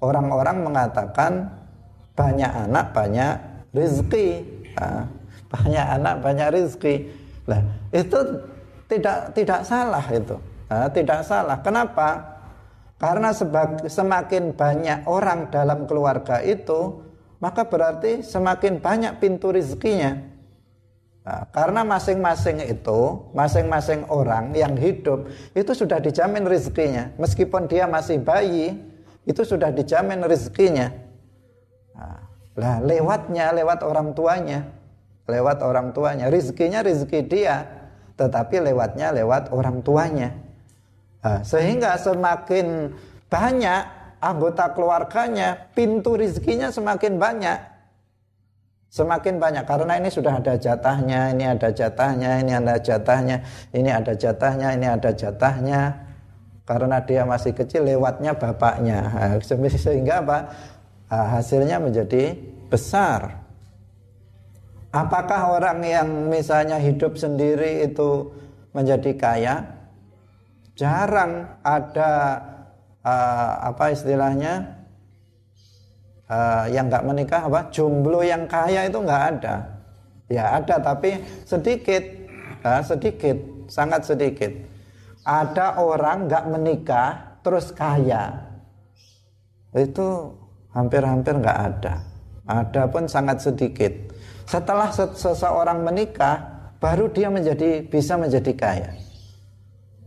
[0.00, 1.52] orang-orang mengatakan
[2.16, 3.34] banyak anak banyak
[3.76, 4.46] rizki.
[4.78, 5.04] Nah,
[5.52, 6.94] banyak anak banyak rizki.
[7.44, 7.60] Lah
[7.92, 8.18] itu
[8.88, 10.36] tidak tidak salah itu.
[10.72, 11.58] Nah, tidak salah.
[11.60, 12.38] Kenapa?
[12.98, 13.30] Karena
[13.86, 17.07] semakin banyak orang dalam keluarga itu
[17.38, 20.38] maka berarti semakin banyak pintu rizkinya
[21.28, 23.00] Nah, karena masing-masing itu,
[23.36, 27.12] masing-masing orang yang hidup itu sudah dijamin rezekinya.
[27.20, 28.80] Meskipun dia masih bayi,
[29.28, 30.88] itu sudah dijamin rezekinya.
[31.92, 32.24] Nah,
[32.56, 34.72] lah lewatnya, lewat orang tuanya,
[35.28, 36.32] lewat orang tuanya.
[36.32, 37.68] Rezekinya rezeki dia,
[38.16, 40.32] tetapi lewatnya lewat orang tuanya.
[41.20, 42.96] Nah, sehingga semakin
[43.28, 47.78] banyak anggota keluarganya, pintu rezekinya semakin banyak
[48.88, 53.36] Semakin banyak karena ini sudah ada jatahnya, ini ada jatahnya, ini ada jatahnya,
[53.76, 55.80] ini ada jatahnya, ini ada jatahnya.
[56.64, 59.28] Karena dia masih kecil lewatnya bapaknya.
[59.84, 60.38] Sehingga apa?
[61.08, 62.32] Hasilnya menjadi
[62.72, 63.44] besar.
[64.88, 68.32] Apakah orang yang misalnya hidup sendiri itu
[68.72, 69.56] menjadi kaya?
[70.80, 72.40] Jarang ada
[73.04, 74.78] uh, apa istilahnya
[76.28, 79.54] uh, yang nggak menikah apa jomblo yang kaya itu nggak ada.
[80.28, 82.04] Ya ada tapi sedikit
[82.62, 83.36] uh, sedikit
[83.68, 84.52] sangat sedikit.
[85.28, 87.10] Ada orang nggak menikah
[87.44, 88.48] terus kaya.
[89.76, 90.36] Itu
[90.72, 92.00] hampir-hampir nggak ada.
[92.48, 93.92] Ada pun sangat sedikit.
[94.48, 96.40] Setelah seseorang menikah
[96.80, 98.90] baru dia menjadi bisa menjadi kaya.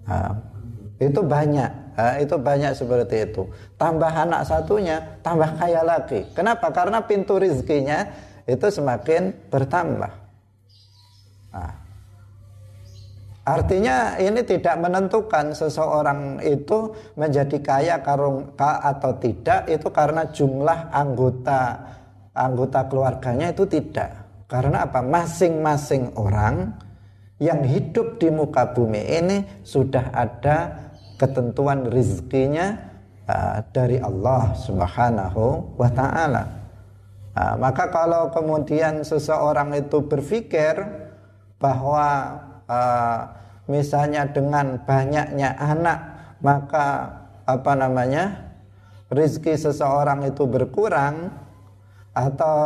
[0.09, 0.33] Nah,
[0.97, 3.43] itu banyak Nah, itu banyak seperti itu.
[3.75, 6.23] Tambah anak satunya, tambah kaya lagi.
[6.31, 6.71] Kenapa?
[6.71, 8.07] Karena pintu rizkinya
[8.47, 10.11] itu semakin bertambah.
[11.51, 11.73] Nah,
[13.43, 21.91] artinya ini tidak menentukan seseorang itu menjadi kaya karung atau tidak itu karena jumlah anggota
[22.31, 24.15] anggota keluarganya itu tidak.
[24.47, 24.99] Karena apa?
[24.99, 26.75] Masing-masing orang
[27.39, 30.90] yang hidup di muka bumi ini sudah ada
[31.21, 32.81] ketentuan rizkinya
[33.29, 36.43] uh, dari Allah Subhanahu wa taala.
[37.37, 40.81] Uh, maka kalau kemudian seseorang itu berpikir
[41.61, 43.29] bahwa uh,
[43.69, 45.99] misalnya dengan banyaknya anak
[46.41, 48.51] maka apa namanya
[49.13, 51.29] rizki seseorang itu berkurang
[52.11, 52.57] atau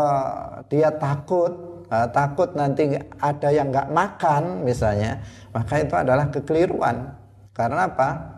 [0.72, 1.54] dia takut
[1.92, 5.22] uh, takut nanti ada yang nggak makan misalnya
[5.54, 7.14] maka itu adalah kekeliruan
[7.54, 8.35] karena apa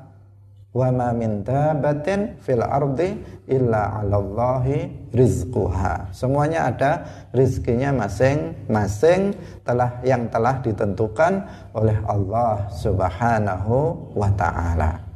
[0.75, 6.11] wa ma min dabatin fil ardi illa 'alallahi rizquha.
[6.11, 6.91] Semuanya ada
[7.31, 15.07] rizkinya masing-masing telah yang telah ditentukan oleh Allah Subhanahu wa taala.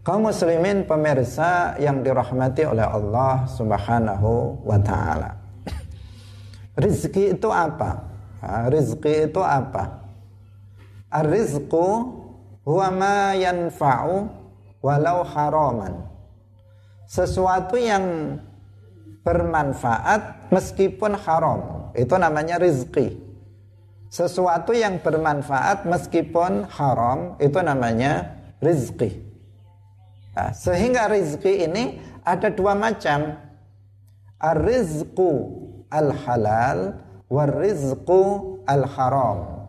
[0.00, 5.36] Kaum muslimin pemirsa yang dirahmati oleh Allah Subhanahu wa taala.
[6.78, 8.10] Rizki itu apa?
[8.72, 10.00] rizki itu apa?
[11.12, 12.19] Ar-rizqu
[12.70, 14.30] huwa ma yanfa'u
[14.78, 16.06] walau haraman.
[17.10, 18.38] Sesuatu yang
[19.26, 21.90] bermanfaat meskipun haram.
[21.98, 23.18] Itu namanya rizki.
[24.06, 29.18] Sesuatu yang bermanfaat meskipun haram itu namanya rizki.
[30.38, 33.34] Nah, sehingga rizki ini ada dua macam.
[34.40, 35.30] Ar-rizqu
[35.90, 38.22] al-halal war-rizqu
[38.64, 39.59] al-haram.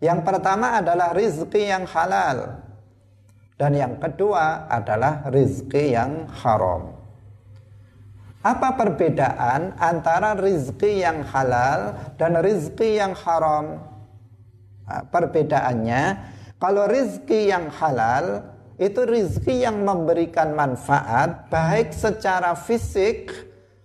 [0.00, 2.56] Yang pertama adalah rizki yang halal
[3.60, 6.96] dan yang kedua adalah rizki yang haram.
[8.40, 13.84] Apa perbedaan antara rizki yang halal dan rizki yang haram?
[14.88, 16.02] Nah, perbedaannya,
[16.56, 18.40] kalau rizki yang halal
[18.80, 23.28] itu rizki yang memberikan manfaat baik secara fisik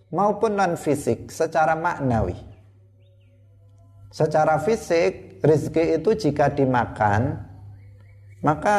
[0.07, 2.39] maupun non fisik, secara maknawi.
[4.15, 7.37] Secara fisik Rizki itu jika dimakan
[8.45, 8.77] maka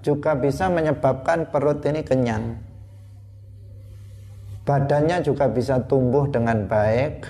[0.00, 2.56] juga bisa menyebabkan perut ini kenyang.
[4.64, 7.28] Badannya juga bisa tumbuh dengan baik,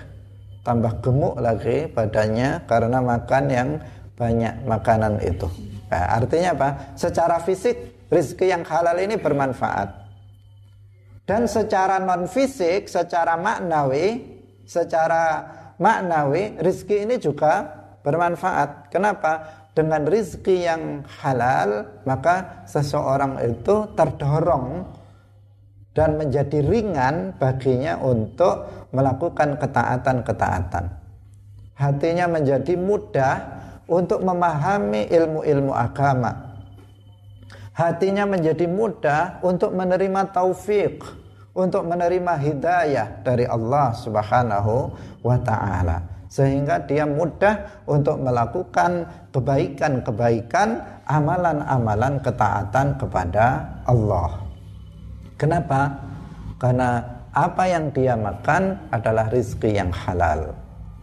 [0.62, 3.68] tambah gemuk lagi badannya karena makan yang
[4.14, 5.50] banyak makanan itu.
[5.90, 6.68] Nah, artinya apa?
[6.94, 9.90] Secara fisik rizki yang halal ini bermanfaat.
[11.26, 14.22] Dan secara non fisik, secara maknawi,
[14.68, 15.50] secara
[15.82, 18.90] maknawi rizki ini juga bermanfaat.
[18.92, 19.62] Kenapa?
[19.72, 24.84] Dengan rizki yang halal, maka seseorang itu terdorong
[25.96, 30.92] dan menjadi ringan baginya untuk melakukan ketaatan-ketaatan.
[31.72, 33.34] Hatinya menjadi mudah
[33.88, 36.52] untuk memahami ilmu-ilmu agama.
[37.72, 41.00] Hatinya menjadi mudah untuk menerima taufik,
[41.56, 44.92] untuk menerima hidayah dari Allah Subhanahu
[45.24, 49.04] wa taala sehingga dia mudah untuk melakukan
[49.36, 54.40] kebaikan-kebaikan, amalan-amalan ketaatan kepada Allah.
[55.36, 55.92] Kenapa?
[56.56, 57.04] Karena
[57.36, 60.56] apa yang dia makan adalah rizki yang halal.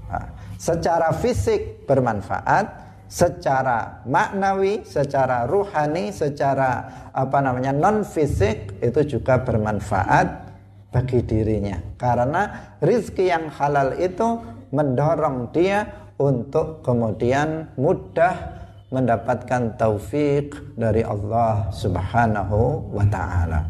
[0.10, 0.26] Nah,
[0.58, 2.66] secara fisik bermanfaat,
[3.06, 10.50] secara maknawi, secara ruhani, secara apa namanya non fisik itu juga bermanfaat
[10.90, 11.78] bagi dirinya.
[12.02, 18.60] Karena rizki yang halal itu mendorong dia untuk kemudian mudah
[18.90, 23.62] mendapatkan taufik dari Allah Subhanahu wa taala.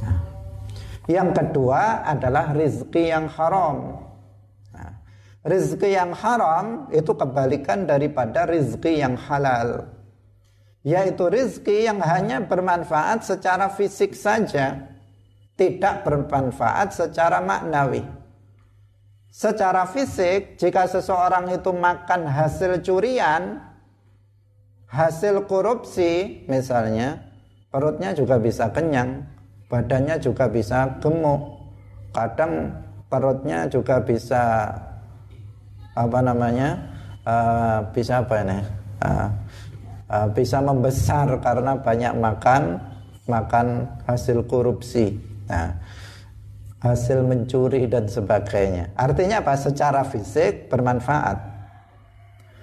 [0.00, 0.18] Nah,
[1.10, 3.98] yang kedua adalah rizki yang haram.
[4.70, 4.92] Nah,
[5.42, 9.90] rizki yang haram itu kebalikan daripada rizki yang halal.
[10.86, 14.86] Yaitu rizki yang hanya bermanfaat secara fisik saja,
[15.58, 18.19] tidak bermanfaat secara maknawi.
[19.30, 23.62] Secara fisik, jika seseorang itu makan hasil curian,
[24.90, 27.30] hasil korupsi misalnya,
[27.70, 29.22] perutnya juga bisa kenyang,
[29.70, 31.62] badannya juga bisa gemuk.
[32.10, 32.74] Kadang
[33.06, 34.74] perutnya juga bisa
[35.94, 36.90] apa namanya?
[37.22, 38.58] Uh, bisa apa ini?
[38.98, 39.28] Uh,
[40.10, 42.82] uh, bisa membesar karena banyak makan
[43.30, 45.14] makan hasil korupsi.
[45.46, 45.70] Nah,
[46.80, 48.96] hasil mencuri dan sebagainya.
[48.96, 49.54] Artinya apa?
[49.54, 51.52] Secara fisik bermanfaat.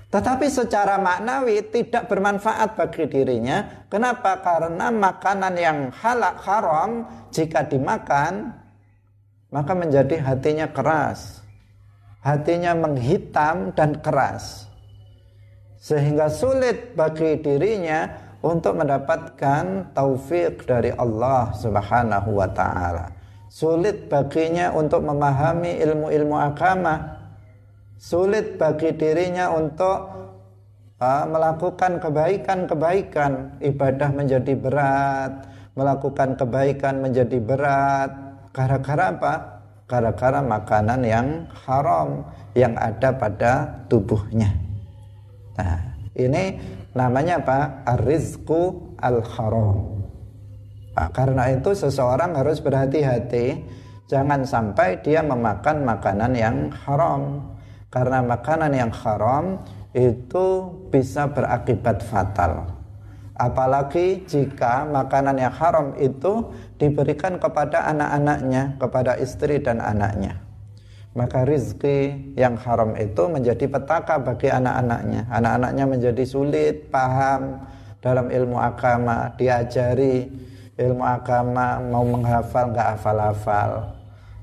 [0.07, 3.85] Tetapi secara maknawi tidak bermanfaat bagi dirinya.
[3.91, 4.41] Kenapa?
[4.41, 8.55] Karena makanan yang halak haram jika dimakan
[9.53, 11.43] maka menjadi hatinya keras.
[12.23, 14.67] Hatinya menghitam dan keras.
[15.77, 18.09] Sehingga sulit bagi dirinya
[18.41, 23.16] untuk mendapatkan taufik dari Allah Subhanahu wa taala
[23.57, 27.17] sulit baginya untuk memahami ilmu-ilmu agama.
[27.97, 29.97] Sulit bagi dirinya untuk
[31.01, 33.57] uh, melakukan kebaikan-kebaikan.
[33.57, 38.11] Ibadah menjadi berat melakukan kebaikan menjadi berat.
[38.51, 39.35] Gara-gara apa?
[39.87, 42.27] gara-gara makanan yang haram
[42.59, 44.51] yang ada pada tubuhnya.
[45.55, 45.79] Nah
[46.11, 46.59] ini
[46.91, 47.87] namanya apa?
[47.87, 49.96] ar-rizqu al-haram
[50.97, 53.61] Nah, karena itu seseorang harus berhati-hati
[54.09, 57.53] jangan sampai dia memakan makanan yang haram.
[57.93, 59.61] Karena makanan yang haram
[59.93, 62.73] itu bisa berakibat fatal.
[63.37, 66.49] Apalagi jika makanan yang haram itu
[66.81, 70.41] diberikan kepada anak-anaknya, kepada istri dan anaknya.
[71.13, 75.29] Maka rizki yang haram itu menjadi petaka bagi anak-anaknya.
[75.29, 77.61] Anak-anaknya menjadi sulit paham
[78.01, 80.25] dalam ilmu agama, diajari
[80.77, 83.71] ilmu agama mau menghafal nggak hafal-hafal.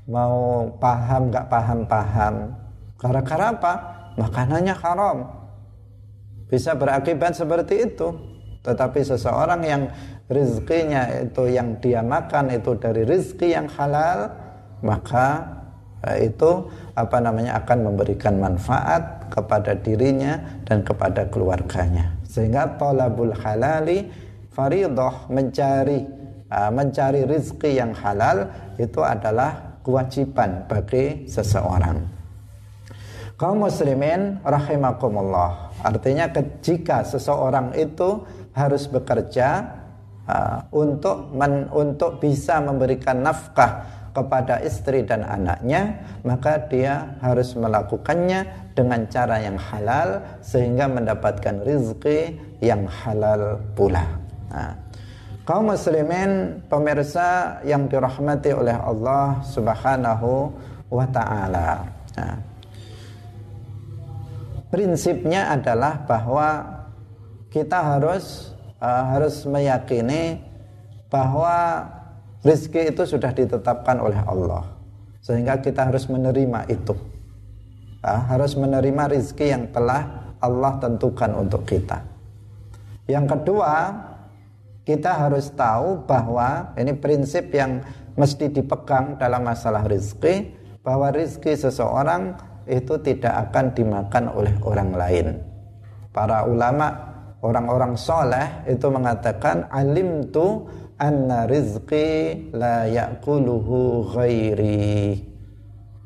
[0.05, 2.35] Mau paham nggak paham-paham.
[2.99, 3.73] Gara-gara apa?
[4.19, 5.17] Makanannya haram.
[6.51, 8.13] Bisa berakibat seperti itu.
[8.61, 9.83] Tetapi seseorang yang
[10.29, 14.33] rizkinya itu yang dia makan itu dari rizki yang halal
[14.81, 15.45] maka
[16.05, 16.65] eh, itu
[16.97, 22.13] apa namanya akan memberikan manfaat kepada dirinya dan kepada keluarganya.
[22.25, 24.09] Sehingga tolabul halali
[24.55, 26.14] faridah mencari
[26.55, 28.47] Ah, mencari rizki yang halal
[28.79, 31.99] itu adalah kewajiban bagi seseorang.
[33.35, 35.75] Kaum muslimin rahimakumullah.
[35.83, 36.31] Artinya
[36.63, 38.23] jika seseorang itu
[38.55, 39.67] harus bekerja
[40.23, 43.83] uh, untuk men, untuk bisa memberikan nafkah
[44.15, 52.39] kepada istri dan anaknya, maka dia harus melakukannya dengan cara yang halal sehingga mendapatkan rizki
[52.63, 54.07] yang halal pula.
[54.55, 54.84] Nah,
[55.45, 60.49] Kaum muslimin pemirsa yang dirahmati oleh Allah Subhanahu
[60.89, 61.85] wa taala.
[62.17, 62.41] Nah,
[64.73, 66.65] prinsipnya adalah bahwa
[67.53, 70.41] kita harus uh, harus meyakini
[71.13, 71.85] bahwa
[72.41, 74.65] rezeki itu sudah ditetapkan oleh Allah.
[75.21, 76.97] Sehingga kita harus menerima itu.
[78.01, 82.01] Uh, harus menerima rezeki yang telah Allah tentukan untuk kita.
[83.05, 83.93] Yang kedua,
[84.85, 87.81] kita harus tahu bahwa ini prinsip yang
[88.13, 90.53] mesti dipegang dalam masalah rizki
[90.85, 92.37] bahwa rizki seseorang
[92.69, 95.27] itu tidak akan dimakan oleh orang lain.
[96.13, 96.93] Para ulama
[97.41, 100.69] orang-orang soleh itu mengatakan alim tu
[101.01, 105.17] anna rizki la yakuluhu ghairi.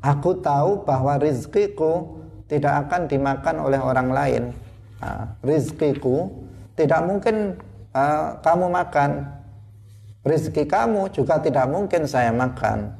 [0.00, 2.16] Aku tahu bahwa rizkiku
[2.48, 4.42] tidak akan dimakan oleh orang lain.
[5.04, 6.32] Nah, rizkiku
[6.72, 7.60] tidak mungkin
[7.94, 9.40] uh, kamu makan
[10.20, 12.92] Rizki kamu juga tidak mungkin saya makan.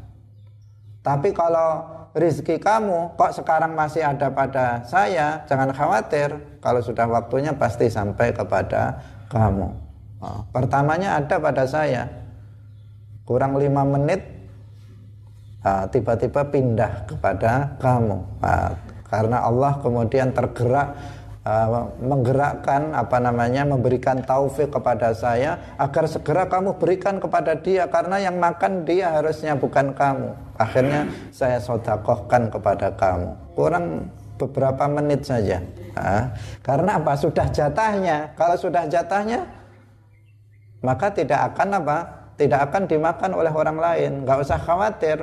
[1.05, 1.85] Tapi kalau
[2.17, 6.33] rizki kamu kok sekarang masih ada pada saya, jangan khawatir.
[6.65, 8.97] Kalau sudah waktunya pasti sampai kepada
[9.29, 9.69] kamu.
[10.21, 12.09] Oh, pertamanya ada pada saya.
[13.29, 14.25] Kurang lima menit
[15.61, 18.17] ah, tiba-tiba pindah kepada kamu.
[18.41, 18.73] Uh,
[19.13, 20.97] karena Allah kemudian tergerak
[21.45, 28.21] uh, menggerakkan apa namanya memberikan taufik kepada saya agar segera kamu berikan kepada dia karena
[28.21, 30.33] yang makan dia harusnya bukan kamu.
[30.61, 33.31] Akhirnya saya sodakohkan kepada kamu.
[33.57, 35.61] Kurang beberapa menit saja.
[35.97, 36.25] Uh,
[36.65, 37.13] karena apa?
[37.17, 38.33] Sudah jatahnya.
[38.37, 39.45] Kalau sudah jatahnya
[40.81, 41.99] maka tidak akan apa?
[42.41, 44.13] Tidak akan dimakan oleh orang lain.
[44.25, 45.21] Nggak usah khawatir.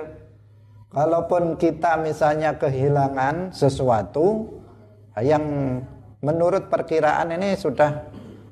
[0.94, 4.48] Kalaupun kita misalnya kehilangan sesuatu
[5.20, 5.44] yang
[6.24, 8.08] menurut perkiraan ini sudah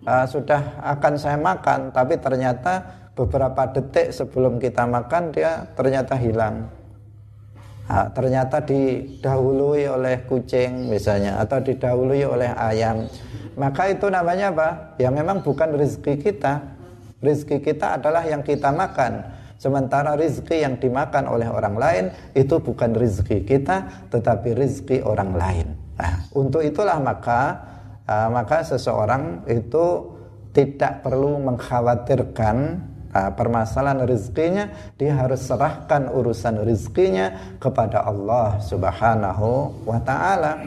[0.05, 6.69] uh, sudah akan saya makan, tapi ternyata beberapa detik sebelum kita makan dia ternyata hilang.
[7.85, 13.05] Nah, ternyata didahului oleh kucing misalnya atau didahului oleh ayam.
[13.53, 14.69] Maka itu namanya apa?
[14.97, 16.65] Ya memang bukan rezeki kita.
[17.21, 22.05] Rezeki kita adalah yang kita makan Sementara rizki yang dimakan oleh orang lain
[22.35, 25.67] itu bukan rizki kita, tetapi rizki orang lain.
[25.95, 27.55] Nah, untuk itulah maka
[28.03, 30.11] uh, maka seseorang itu
[30.51, 32.55] tidak perlu mengkhawatirkan
[33.11, 40.59] uh, permasalahan rizkinya, dia harus serahkan urusan rizkinya kepada Allah Subhanahu wa taala.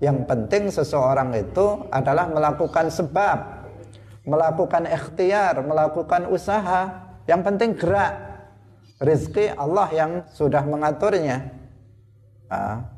[0.00, 3.38] Yang penting seseorang itu adalah melakukan sebab,
[4.28, 6.92] melakukan ikhtiar, melakukan usaha
[7.24, 8.36] yang penting gerak.
[9.00, 11.50] Rizki Allah yang sudah mengaturnya.
[12.46, 12.93] Nah,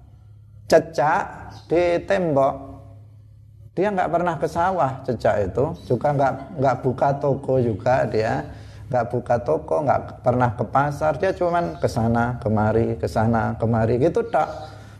[0.66, 1.22] cecak
[1.70, 2.54] di tembok.
[3.76, 5.64] Dia nggak pernah ke sawah cecak itu.
[5.86, 8.46] Juga nggak nggak buka toko juga dia.
[8.86, 11.18] Nggak buka toko, nggak pernah ke pasar.
[11.18, 14.46] Dia cuman ke sana, kemari, ke sana, kemari gitu tak.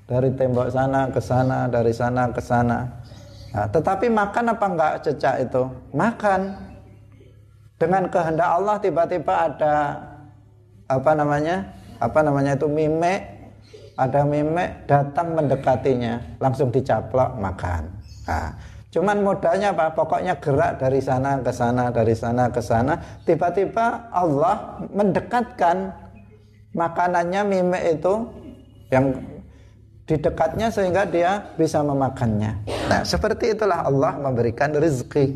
[0.06, 2.78] Dari tembok sana ke sana, dari sana ke sana.
[3.50, 5.66] Nah, tetapi makan apa enggak cecak itu?
[5.94, 6.40] Makan
[7.76, 9.74] dengan kehendak Allah tiba-tiba ada
[10.86, 13.35] apa namanya apa namanya itu mime
[13.96, 17.88] ada mime datang mendekatinya langsung dicaplok makan.
[18.28, 18.52] Nah,
[18.92, 19.96] cuman modalnya apa?
[19.96, 22.94] Pokoknya gerak dari sana ke sana dari sana ke sana.
[23.24, 25.96] Tiba-tiba Allah mendekatkan
[26.76, 28.14] makanannya mime itu
[28.92, 29.16] yang
[30.06, 32.62] di dekatnya sehingga dia bisa memakannya.
[32.86, 35.26] Nah seperti itulah Allah memberikan rezeki.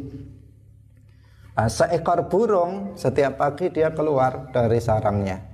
[1.50, 5.49] Nah, seekor burung setiap pagi dia keluar dari sarangnya.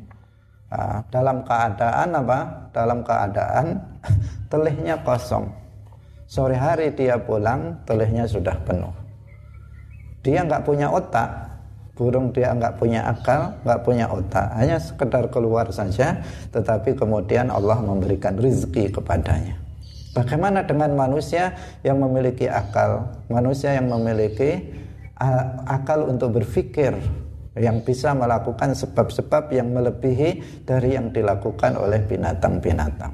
[0.66, 2.38] Nah, dalam keadaan apa?
[2.74, 3.66] Dalam keadaan
[4.50, 5.46] telihnya kosong.
[6.26, 8.90] Sore hari dia pulang, telihnya sudah penuh.
[10.26, 11.30] Dia nggak punya otak,
[11.94, 16.18] burung dia nggak punya akal, nggak punya otak, hanya sekedar keluar saja,
[16.50, 19.54] tetapi kemudian Allah memberikan rizki kepadanya.
[20.18, 21.54] Bagaimana dengan manusia
[21.86, 24.66] yang memiliki akal, manusia yang memiliki
[25.70, 26.96] akal untuk berpikir
[27.56, 33.12] yang bisa melakukan sebab-sebab yang melebihi dari yang dilakukan oleh binatang-binatang.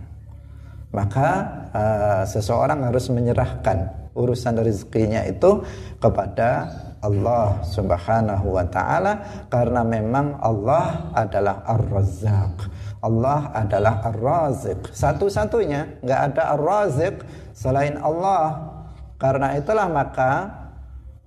[0.92, 1.28] Maka
[1.72, 5.64] uh, seseorang harus menyerahkan urusan rezekinya itu
[5.96, 6.68] kepada
[7.02, 12.54] Allah Subhanahu wa taala karena memang Allah adalah Ar-Razzaq.
[13.02, 14.94] Allah adalah Ar-Raziq.
[14.94, 18.70] Satu-satunya, nggak ada Ar-Raziq selain Allah.
[19.18, 20.46] Karena itulah maka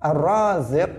[0.00, 0.96] Ar-Raziq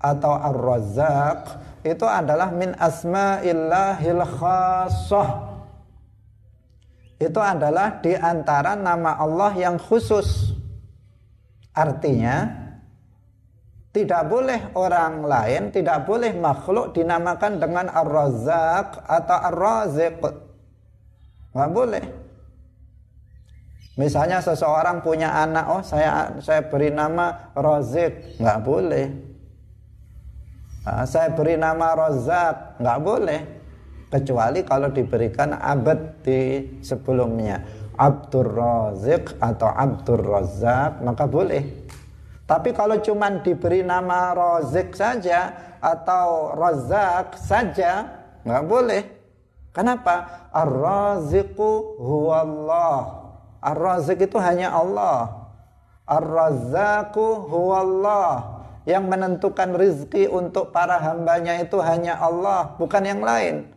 [0.00, 1.40] atau Ar-Razzaq
[1.84, 5.28] itu adalah min asma'illahil khassah.
[7.20, 10.56] Itu adalah di antara nama Allah yang khusus.
[11.76, 12.48] Artinya
[13.92, 20.16] tidak boleh orang lain, tidak boleh makhluk dinamakan dengan Ar-Razzaq atau Ar-Raziq.
[21.52, 22.04] Enggak boleh.
[24.00, 29.29] Misalnya seseorang punya anak, oh saya saya beri nama Rozik, nggak boleh.
[30.80, 33.40] Nah, saya beri nama Rozak, nggak boleh.
[34.10, 37.62] Kecuali kalau diberikan abad di sebelumnya.
[38.00, 41.62] Abdur Rozik atau Abdur Rozak, maka boleh.
[42.48, 48.08] Tapi kalau cuma diberi nama Rozik saja atau Rozak saja,
[48.42, 49.02] nggak boleh.
[49.70, 50.48] Kenapa?
[50.50, 53.20] Ar-Raziqu huwallah
[53.60, 55.52] Ar-Razik itu hanya Allah.
[56.08, 58.59] Ar-Razzaku huwallah.
[58.88, 63.68] Yang menentukan rizki untuk para hambanya itu hanya Allah, bukan yang lain.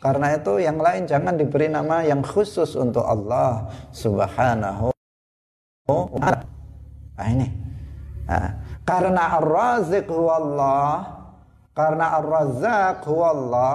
[0.00, 4.90] Karena itu yang lain jangan diberi nama yang khusus untuk Allah subhanahu
[5.86, 6.44] wa ta'ala.
[7.20, 7.48] Nah ini.
[8.24, 8.50] Nah,
[8.86, 11.20] karena Ar-Razik huwallah,
[11.80, 13.74] Karena Ar-Razzaq Allah,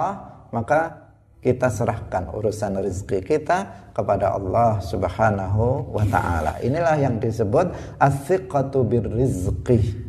[0.54, 1.10] maka
[1.42, 6.60] kita serahkan urusan rezeki kita kepada Allah Subhanahu wa taala.
[6.62, 10.05] Inilah yang disebut as-siqatu birrizqi.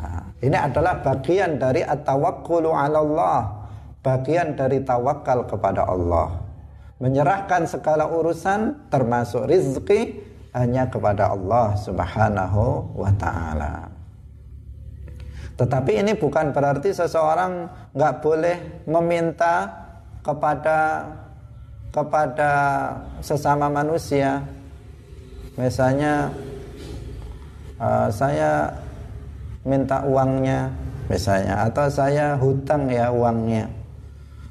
[0.00, 3.40] Nah, ini adalah bagian dari at-tawakkulu 'ala Allah,
[4.00, 6.40] bagian dari tawakal kepada Allah.
[7.00, 10.20] Menyerahkan segala urusan termasuk rizki
[10.56, 13.88] hanya kepada Allah Subhanahu wa taala.
[15.60, 18.56] Tetapi ini bukan berarti seseorang nggak boleh
[18.88, 19.68] meminta
[20.24, 21.04] kepada
[21.92, 22.52] kepada
[23.20, 24.40] sesama manusia.
[25.60, 26.32] Misalnya
[27.76, 28.72] uh, saya
[29.66, 30.72] minta uangnya
[31.10, 33.68] misalnya atau saya hutang ya uangnya.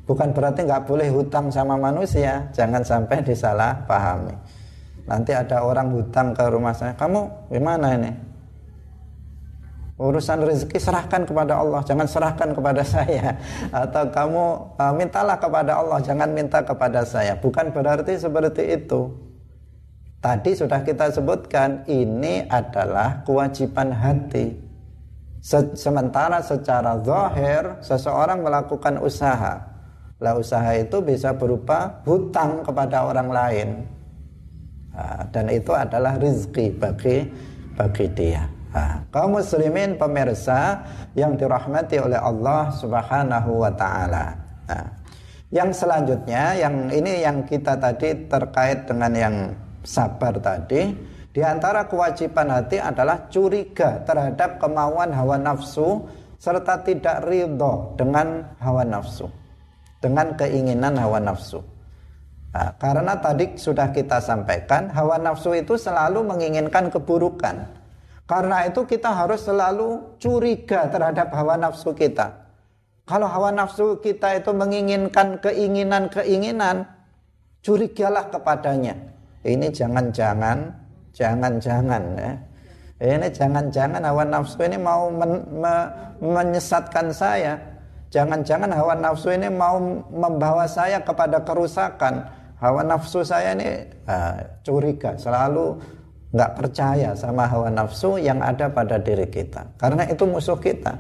[0.10, 4.34] Bukan berarti nggak boleh hutang sama manusia, jangan sampai disalah pahami.
[5.06, 8.12] Nanti ada orang hutang ke rumah saya, kamu gimana ini?
[10.00, 13.36] urusan rezeki serahkan kepada Allah jangan serahkan kepada saya
[13.84, 14.44] atau kamu
[14.80, 19.12] uh, mintalah kepada Allah jangan minta kepada saya bukan berarti seperti itu
[20.24, 24.56] tadi sudah kita sebutkan ini adalah kewajiban hati
[25.40, 29.64] Se sementara secara zahir seseorang melakukan usaha.
[30.20, 33.70] Lah usaha itu bisa berupa hutang kepada orang lain.
[34.92, 37.18] Nah, dan itu adalah rezeki bagi
[37.80, 38.44] bagi dia.
[38.76, 40.84] Nah, kaum muslimin pemirsa
[41.16, 44.36] yang dirahmati oleh Allah Subhanahu wa taala.
[45.50, 49.36] Yang selanjutnya yang ini yang kita tadi terkait dengan yang
[49.82, 50.94] sabar tadi,
[51.30, 56.06] di antara kewajiban hati adalah curiga terhadap kemauan hawa nafsu
[56.42, 59.30] serta tidak ridho dengan hawa nafsu,
[60.02, 61.62] dengan keinginan hawa nafsu.
[62.50, 67.80] Nah, karena tadi sudah kita sampaikan, hawa nafsu itu selalu menginginkan keburukan
[68.30, 72.30] karena itu kita harus selalu curiga terhadap hawa nafsu kita.
[73.10, 76.86] Kalau hawa nafsu kita itu menginginkan keinginan-keinginan,
[77.66, 78.94] curigalah kepadanya.
[79.42, 80.58] Ini jangan-jangan,
[81.20, 82.32] jangan-jangan ya.
[83.00, 85.74] Ini jangan-jangan hawa nafsu ini mau men, me,
[86.20, 87.56] menyesatkan saya.
[88.12, 89.80] Jangan-jangan hawa nafsu ini mau
[90.12, 92.28] membawa saya kepada kerusakan.
[92.60, 94.36] Hawa nafsu saya ini uh,
[94.68, 95.80] curiga, selalu
[96.30, 100.94] nggak percaya sama hawa nafsu yang ada pada diri kita karena itu musuh kita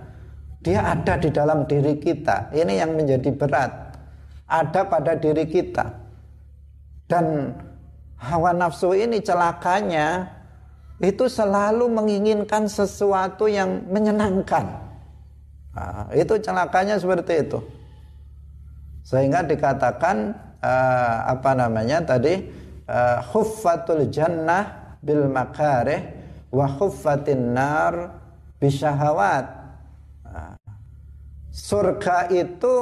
[0.65, 3.93] dia ada di dalam diri kita ini yang menjadi berat
[4.49, 5.85] ada pada diri kita
[7.05, 7.53] dan
[8.19, 10.27] hawa nafsu ini celakanya
[10.99, 14.67] itu selalu menginginkan sesuatu yang menyenangkan
[15.71, 17.59] nah, itu celakanya seperti itu
[19.07, 22.43] sehingga dikatakan uh, apa namanya tadi
[22.85, 26.03] uh, khuffatul jannah bil makarih
[26.51, 28.19] wa khuffatin nar
[28.59, 29.45] bisyahawat.
[30.29, 30.55] Nah,
[31.49, 32.73] surga itu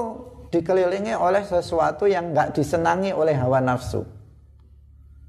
[0.50, 4.04] dikelilingi oleh sesuatu yang nggak disenangi oleh hawa nafsu.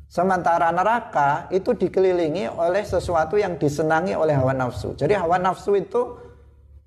[0.09, 4.97] Sementara neraka itu dikelilingi oleh sesuatu yang disenangi oleh hawa nafsu.
[4.97, 6.17] Jadi hawa nafsu itu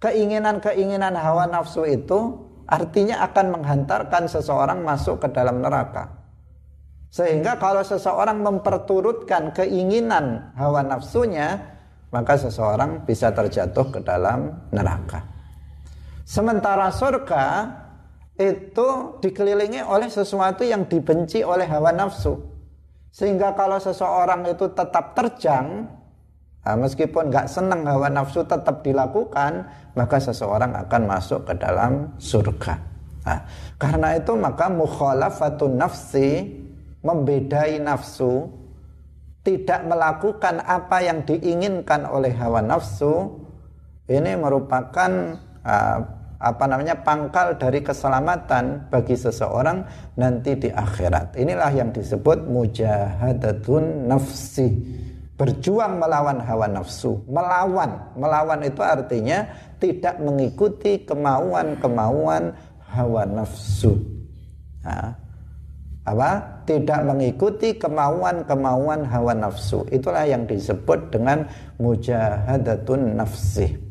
[0.02, 6.10] keinginan-keinginan hawa nafsu itu artinya akan menghantarkan seseorang masuk ke dalam neraka.
[7.14, 11.62] Sehingga kalau seseorang memperturutkan keinginan hawa nafsunya,
[12.10, 15.22] maka seseorang bisa terjatuh ke dalam neraka.
[16.26, 17.70] Sementara surga
[18.40, 22.51] itu dikelilingi oleh sesuatu yang dibenci oleh hawa nafsu.
[23.12, 25.84] Sehingga kalau seseorang itu tetap terjang,
[26.64, 29.68] nah meskipun nggak senang hawa nafsu tetap dilakukan,
[29.99, 32.80] maka seseorang akan masuk ke dalam surga.
[33.22, 33.39] Nah,
[33.76, 36.55] karena itu maka mukhalafatun nafsi
[37.03, 38.47] membedai nafsu,
[39.43, 43.43] tidak melakukan apa yang diinginkan oleh hawa nafsu,
[44.07, 45.38] ini merupakan
[45.68, 45.99] uh,
[46.42, 49.86] apa namanya pangkal dari keselamatan bagi seseorang
[50.18, 51.38] nanti di akhirat.
[51.38, 54.68] Inilah yang disebut mujahadatun nafsi.
[55.38, 58.14] Berjuang melawan hawa nafsu, melawan.
[58.18, 59.46] Melawan itu artinya
[59.78, 62.54] tidak mengikuti kemauan-kemauan
[62.94, 63.98] hawa nafsu.
[64.82, 65.14] Nah,
[66.02, 71.46] apa tidak mengikuti kemauan-kemauan hawa nafsu itulah yang disebut dengan
[71.78, 73.91] mujahadatun nafsi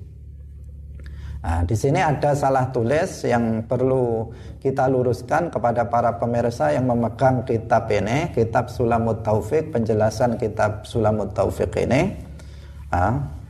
[1.41, 4.30] nah, di sini ada salah tulis yang perlu
[4.61, 11.32] kita luruskan kepada para pemirsa yang memegang kitab ini kitab Sulamut Taufik penjelasan kitab Sulamut
[11.32, 12.16] Taufik ini
[12.93, 13.41] nah,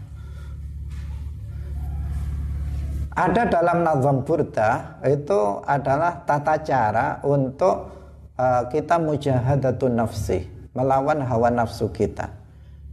[3.20, 8.00] ada dalam Nazam Burda itu adalah tata cara untuk
[8.40, 12.32] uh, kita mujahadatun nafsi, melawan hawa nafsu kita.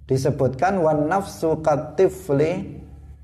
[0.08, 2.77] Disebutkan wan nafsu katifli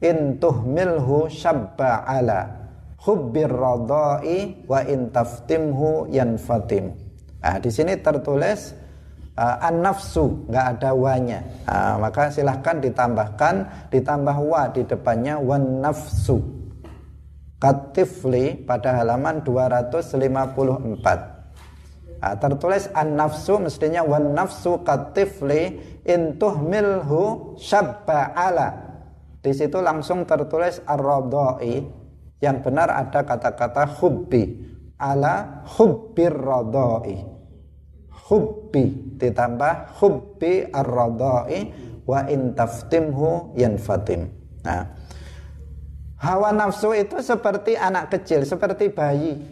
[0.04, 2.68] in tuhmilhu syabba ala
[3.00, 7.04] hubbir radai wa in taftimhu yanfatim.
[7.44, 8.72] Nah, di sini tertulis
[9.36, 11.44] uh, an-nafsu, nggak ada wanya.
[11.68, 16.40] Nah, maka silahkan ditambahkan ditambah wa di depannya wan nafsu.
[17.60, 22.20] Katifli pada halaman 254.
[22.24, 28.83] Nah, tertulis an nafsu mestinya wan nafsu katifli intuh milhu syabba ala.
[29.44, 31.04] Di situ langsung tertulis ar
[32.40, 34.64] yang benar ada kata-kata hubbi
[34.96, 37.28] ala hubbir radai.
[38.32, 40.90] Hubbi ditambah hubbi ar
[42.08, 44.32] wa in taftimhu yanfatim.
[44.64, 44.96] Nah,
[46.24, 49.44] hawa nafsu itu seperti anak kecil, seperti bayi.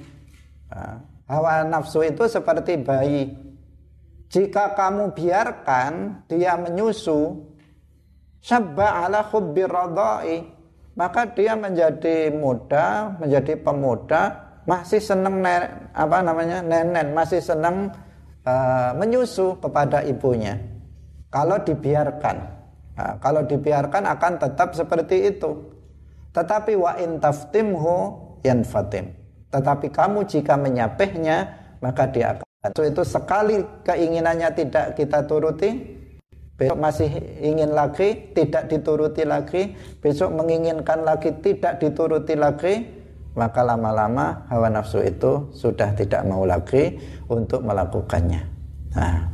[0.72, 3.32] Nah, Hawa nafsu itu seperti bayi.
[4.28, 7.40] Jika kamu biarkan dia menyusu,
[8.42, 10.44] syabba ala hubbi radai,
[10.98, 14.22] maka dia menjadi muda, menjadi pemuda,
[14.66, 15.40] masih senang
[15.94, 17.94] apa namanya nenen, masih senang
[18.44, 20.60] uh, menyusu kepada ibunya.
[21.32, 22.38] Kalau dibiarkan,
[22.98, 25.72] nah, kalau dibiarkan akan tetap seperti itu.
[26.36, 27.96] Tetapi wa in taftimhu
[28.44, 29.16] yanfatim.
[29.52, 31.38] Tetapi kamu jika menyapehnya,
[31.80, 32.48] maka dia akan.
[32.72, 36.01] Itu, itu sekali keinginannya tidak kita turuti,
[36.58, 37.10] besok masih
[37.42, 42.86] ingin lagi, tidak dituruti lagi, besok menginginkan lagi, tidak dituruti lagi,
[43.34, 47.00] maka lama-lama hawa nafsu itu sudah tidak mau lagi
[47.32, 48.44] untuk melakukannya.
[48.92, 49.32] Nah,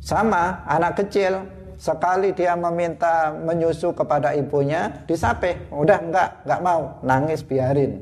[0.00, 1.44] sama anak kecil
[1.76, 8.00] sekali dia meminta menyusu kepada ibunya disapeh, udah enggak, enggak mau, nangis biarin.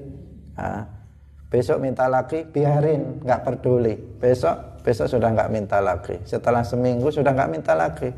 [0.54, 0.84] Nah,
[1.50, 3.98] besok minta lagi biarin nggak peduli.
[4.20, 6.16] Besok besok sudah nggak minta lagi.
[6.24, 8.10] Setelah seminggu sudah nggak minta lagi.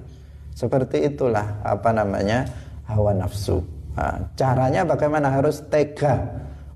[0.53, 2.45] Seperti itulah apa namanya
[2.89, 3.65] hawa nafsu.
[3.93, 6.25] Nah, caranya bagaimana harus tega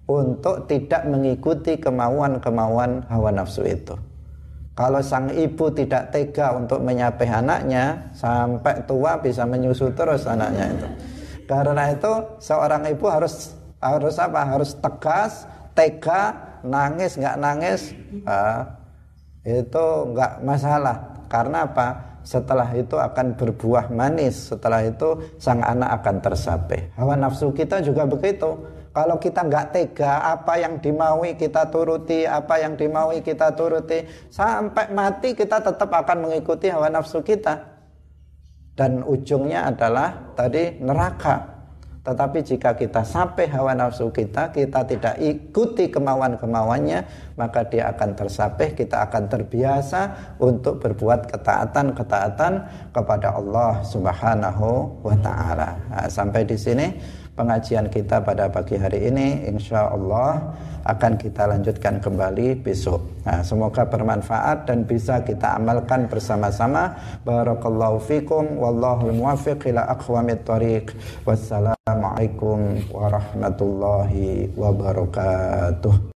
[0.07, 3.97] untuk tidak mengikuti kemauan-kemauan hawa nafsu itu.
[4.77, 10.89] Kalau sang ibu tidak tega untuk menyapih anaknya sampai tua bisa menyusu terus anaknya itu.
[11.49, 12.13] Karena itu
[12.45, 14.45] seorang ibu harus harus apa?
[14.45, 17.97] Harus tegas tega nangis nggak nangis
[18.29, 18.69] uh,
[19.47, 21.23] itu nggak masalah.
[21.31, 22.19] Karena apa?
[22.27, 24.51] Setelah itu akan berbuah manis.
[24.51, 28.59] Setelah itu sang anak akan tersapai hawa nafsu kita juga begitu.
[28.91, 34.03] Kalau kita nggak tega apa yang dimaui kita turuti apa yang dimaui kita turuti.
[34.33, 37.79] Sampai mati kita tetap akan mengikuti hawa nafsu kita.
[38.77, 41.56] Dan ujungnya adalah tadi neraka
[42.07, 47.03] tetapi jika kita sampai hawa nafsu kita, kita tidak ikuti kemauan-kemauannya,
[47.35, 52.53] maka dia akan tersapai, kita akan terbiasa untuk berbuat ketaatan-ketaatan
[52.95, 55.75] kepada Allah Subhanahu wa taala.
[55.91, 56.87] Nah, sampai di sini
[57.37, 60.57] pengajian kita pada pagi hari ini insya Allah
[60.87, 63.03] akan kita lanjutkan kembali besok.
[63.27, 66.95] Nah, semoga bermanfaat dan bisa kita amalkan bersama-sama.
[67.27, 70.95] Barakallahu fikum wallahu muwaffiq ila aqwamit thariq.
[71.27, 76.15] Wassalamualaikum warahmatullahi wabarakatuh.